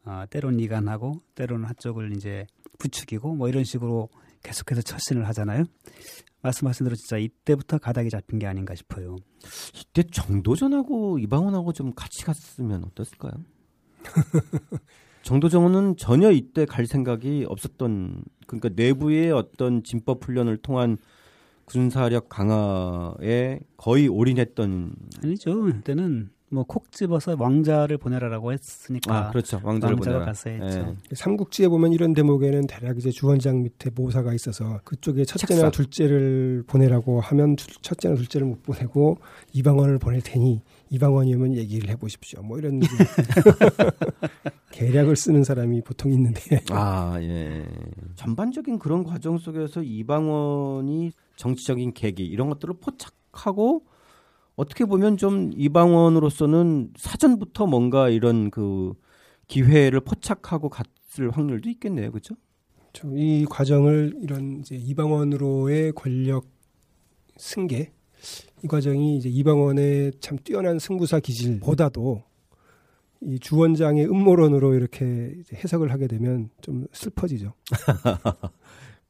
어, 0.05 0.23
때로는 0.29 0.61
이간하고 0.61 1.21
때로는 1.35 1.65
한쪽을 1.65 2.15
이제 2.15 2.47
부추기고 2.79 3.35
뭐 3.35 3.49
이런 3.49 3.65
식으로 3.65 4.07
계속해서 4.43 4.81
처신을 4.81 5.27
하잖아요. 5.27 5.65
말씀하신 6.41 6.85
대로 6.85 6.95
진짜 6.95 7.17
이때부터 7.17 7.79
가닥이 7.79 8.09
잡힌 8.09 8.39
게 8.39 8.47
아닌가 8.47 8.75
싶어요. 8.75 9.17
이때 9.75 10.03
정도전하고 10.03 11.19
이방원하고 11.19 11.73
좀 11.73 11.93
같이 11.93 12.23
갔으면 12.23 12.85
어땠을까요? 12.85 13.33
정도전은 15.23 15.97
전혀 15.97 16.31
이때 16.31 16.65
갈 16.65 16.85
생각이 16.85 17.45
없었던 17.49 18.23
그러니까 18.45 18.69
내부의 18.73 19.33
어떤 19.33 19.83
진법 19.83 20.23
훈련을 20.23 20.57
통한 20.57 20.97
군사력 21.67 22.29
강화에 22.29 23.59
거의 23.75 24.07
올인했던 24.07 24.93
아니죠. 25.23 25.63
그때는 25.63 26.29
뭐콕 26.49 26.93
집어서 26.93 27.35
왕자를 27.37 27.97
보내라라고 27.97 28.53
했으니까 28.53 29.13
아 29.27 29.29
그렇죠 29.31 29.59
왕자를 29.61 29.95
왕자가 29.97 30.31
보내라. 30.31 30.65
예. 30.79 30.95
삼국지에 31.13 31.67
보면 31.67 31.91
이런 31.91 32.13
대목에는 32.13 32.67
대략 32.67 32.97
이제 32.97 33.11
주원장 33.11 33.63
밑에 33.63 33.89
모사가 33.93 34.33
있어서 34.33 34.79
그쪽에 34.85 35.25
첫째나 35.25 35.63
책사. 35.63 35.71
둘째를 35.71 36.63
보내라고 36.65 37.19
하면 37.19 37.57
두- 37.57 37.67
첫째나 37.81 38.15
둘째를 38.15 38.47
못 38.47 38.63
보내고 38.63 39.17
이방원을 39.51 39.99
보낼 39.99 40.21
테니 40.21 40.61
이방원이면 40.89 41.55
얘기를 41.55 41.89
해보십시오. 41.89 42.41
뭐 42.43 42.57
이런 42.57 42.79
계략을 44.71 45.17
쓰는 45.17 45.43
사람이 45.43 45.81
보통 45.81 46.13
있는데 46.13 46.61
아, 46.69 47.17
예. 47.19 47.65
전반적인 48.15 48.79
그런 48.79 49.03
과정 49.03 49.37
속에서 49.37 49.83
이방원이 49.83 51.11
정치적인 51.37 51.93
계기 51.93 52.25
이런 52.25 52.49
것들을 52.49 52.75
포착하고 52.81 53.85
어떻게 54.57 54.85
보면 54.85 55.17
좀 55.17 55.51
이방원으로서는 55.55 56.93
사전부터 56.97 57.67
뭔가 57.67 58.09
이런 58.09 58.49
그 58.51 58.93
기회를 59.47 60.01
포착하고 60.01 60.67
갔을 60.67 61.31
확률도 61.31 61.69
있겠네요. 61.69 62.11
그죠? 62.11 62.35
저이 62.91 63.45
과정을 63.45 64.15
이런 64.21 64.59
이제 64.59 64.75
이방원으로의 64.75 65.93
권력 65.93 66.45
승계 67.37 67.93
이 68.63 68.67
과정이 68.67 69.17
이제 69.17 69.29
이방원의 69.29 70.13
참 70.19 70.37
뛰어난 70.43 70.79
승부사 70.79 71.19
기질보다도 71.19 72.23
이 73.21 73.39
주원장의 73.39 74.07
음모론으로 74.09 74.73
이렇게 74.73 75.35
해석을 75.53 75.91
하게 75.91 76.07
되면 76.07 76.49
좀 76.61 76.87
슬퍼지죠. 76.91 77.53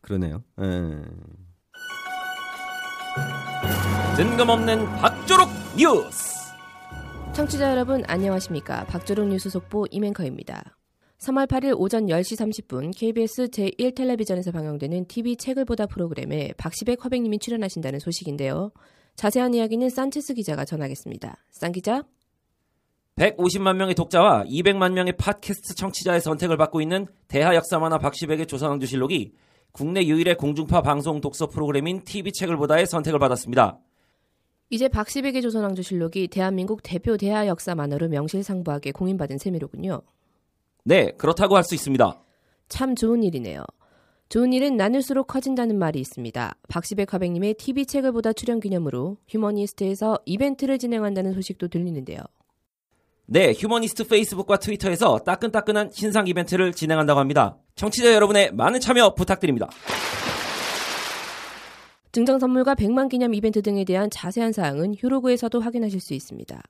그러네요. 0.01 0.43
예. 0.61 1.01
뜬금없는 4.17 4.83
박조록 4.95 5.47
뉴스. 5.77 6.51
청취자 7.35 7.69
여러분 7.69 8.03
안녕하십니까 8.07 8.83
박조롱 8.85 9.29
뉴스 9.29 9.47
속보 9.51 9.85
이맹커입니다. 9.91 10.75
3월 11.19 11.45
8일 11.45 11.75
오전 11.77 12.07
10시 12.07 12.65
30분 12.67 12.97
KBS 12.97 13.49
제1 13.49 13.93
텔레비전에서 13.93 14.51
방영되는 14.51 15.05
TV 15.05 15.35
책을 15.35 15.65
보다 15.65 15.85
프로그램에 15.85 16.51
박시백 16.57 17.05
화백님이 17.05 17.37
출연하신다는 17.37 17.99
소식인데요. 17.99 18.71
자세한 19.17 19.53
이야기는 19.53 19.87
산체스 19.87 20.33
기자가 20.33 20.65
전하겠습니다. 20.65 21.35
산 21.51 21.71
기자? 21.71 22.03
150만 23.17 23.75
명의 23.75 23.93
독자와 23.93 24.45
200만 24.45 24.93
명의 24.93 25.15
팟캐스트 25.15 25.75
청취자의 25.75 26.21
선택을 26.21 26.57
받고 26.57 26.81
있는 26.81 27.05
대하 27.27 27.53
역사만화 27.53 27.99
박시백의 27.99 28.47
조선왕조실록이 28.47 29.33
국내 29.73 30.03
유일의 30.03 30.37
공중파 30.37 30.81
방송 30.81 31.21
독서 31.21 31.45
프로그램인 31.45 32.03
TV책을 32.03 32.57
보다의 32.57 32.87
선택을 32.87 33.19
받았습니다. 33.19 33.77
이제 34.69 34.87
박시백의 34.89 35.41
조선왕조실록이 35.41 36.27
대한민국 36.27 36.81
대표 36.83 37.15
대하 37.17 37.47
역사 37.47 37.73
만화로 37.75 38.09
명실상부하게 38.09 38.91
공인받은 38.91 39.37
셈이로군요. 39.37 40.01
네, 40.83 41.11
그렇다고 41.17 41.55
할 41.55 41.63
수 41.63 41.75
있습니다. 41.75 42.21
참 42.69 42.95
좋은 42.95 43.23
일이네요. 43.23 43.63
좋은 44.29 44.51
일은 44.51 44.75
나눌수록 44.75 45.27
커진다는 45.27 45.79
말이 45.79 45.99
있습니다. 46.01 46.57
박시백 46.67 47.13
화백님의 47.13 47.53
TV 47.53 47.85
책을 47.85 48.11
보다 48.11 48.33
출연 48.33 48.59
기념으로 48.59 49.17
휴머니스트에서 49.29 50.19
이벤트를 50.25 50.77
진행한다는 50.79 51.33
소식도 51.33 51.69
들리는데요. 51.69 52.19
네, 53.25 53.53
휴머니스트 53.53 54.07
페이스북과 54.07 54.57
트위터에서 54.57 55.19
따끈따끈한 55.19 55.91
신상 55.93 56.27
이벤트를 56.27 56.73
진행한다고 56.73 57.19
합니다. 57.21 57.57
청취자 57.75 58.13
여러분의 58.13 58.51
많은 58.53 58.81
참여 58.81 59.15
부탁드립니다. 59.15 59.69
증정 62.17 62.39
선물과 62.39 62.73
100만 62.73 63.09
기념 63.09 63.35
이벤트 63.35 63.61
등에 63.61 63.85
대한 63.85 64.09
자세한 64.09 64.51
사항은 64.51 64.95
휴로그에서도 64.97 65.61
확인하실 65.61 65.99
수 65.99 66.15
있습니다. 66.15 66.63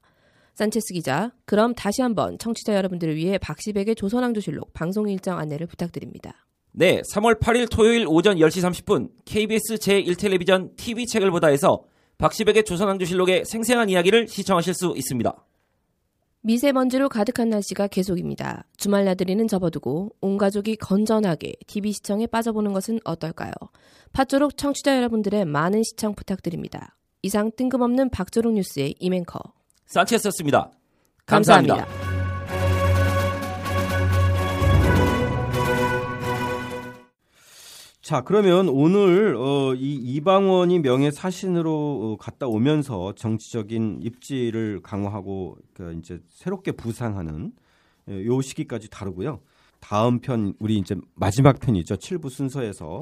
산체스 0.55 0.93
기자, 0.93 1.31
그럼 1.45 1.73
다시 1.73 2.01
한번 2.01 2.37
청취자 2.37 2.75
여러분들을 2.75 3.15
위해 3.15 3.37
박시백의 3.37 3.95
조선왕조실록 3.95 4.73
방송 4.73 5.07
일정 5.07 5.39
안내를 5.39 5.65
부탁드립니다. 5.67 6.45
네, 6.73 7.01
3월 7.13 7.39
8일 7.39 7.71
토요일 7.71 8.07
오전 8.09 8.35
10시 8.35 8.61
30분 8.61 9.09
KBS 9.23 9.75
제1텔레비전 9.75 10.75
TV책을 10.75 11.31
보다에서 11.31 11.85
박시백의 12.17 12.65
조선왕조실록의 12.65 13.45
생생한 13.45 13.87
이야기를 13.87 14.27
시청하실 14.27 14.73
수 14.73 14.95
있습니다. 14.97 15.33
미세먼지로 16.47 17.09
가득한 17.09 17.49
날씨가 17.49 17.87
계속입니다. 17.87 18.63
주말 18.77 19.03
나들이는 19.03 19.49
접어두고 19.49 20.15
온 20.21 20.37
가족이 20.37 20.77
건전하게 20.77 21.55
TV 21.67 21.91
시청에 21.91 22.25
빠져보는 22.25 22.71
것은 22.71 23.01
어떨까요? 23.03 23.51
팥조록 24.13 24.55
청취자 24.55 24.95
여러분들의 24.95 25.43
많은 25.43 25.83
시청 25.83 26.15
부탁드립니다. 26.15 26.95
이상 27.21 27.51
뜬금없는 27.53 28.11
박조록 28.11 28.53
뉴스의 28.53 28.95
이맹커. 28.97 29.41
산체스였습니다. 29.87 30.71
감사합니다. 31.25 32.16
자, 38.07 38.21
그러면 38.21 38.69
오늘 38.69 39.35
어, 39.35 39.75
이 39.75 39.95
이방원이 39.95 40.79
명예 40.79 41.11
사신으로 41.11 41.73
어, 41.73 42.17
갔다 42.17 42.47
오면서 42.47 43.13
정치적인 43.15 43.99
입지를 44.01 44.79
강화하고 44.81 45.57
그 45.73 45.93
이제 45.99 46.21
새롭게 46.29 46.71
부상하는 46.71 47.51
예, 48.07 48.25
요 48.25 48.41
시기까지 48.41 48.89
다루고요. 48.89 49.41
다음 49.81 50.21
편 50.21 50.53
우리 50.59 50.77
이제 50.77 50.95
마지막 51.15 51.59
편이죠. 51.59 51.95
7부 51.95 52.29
순서에서 52.29 53.01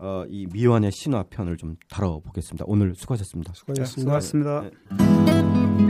어, 0.00 0.24
이 0.28 0.48
미완의 0.52 0.90
신화 0.90 1.22
편을 1.30 1.56
좀 1.56 1.76
다뤄보겠습니다. 1.88 2.64
오늘 2.66 2.96
수고하셨습니다. 2.96 3.52
수고하셨습니다. 3.54 4.20
수고하셨습니다. 4.20 4.62
네. 4.62 5.89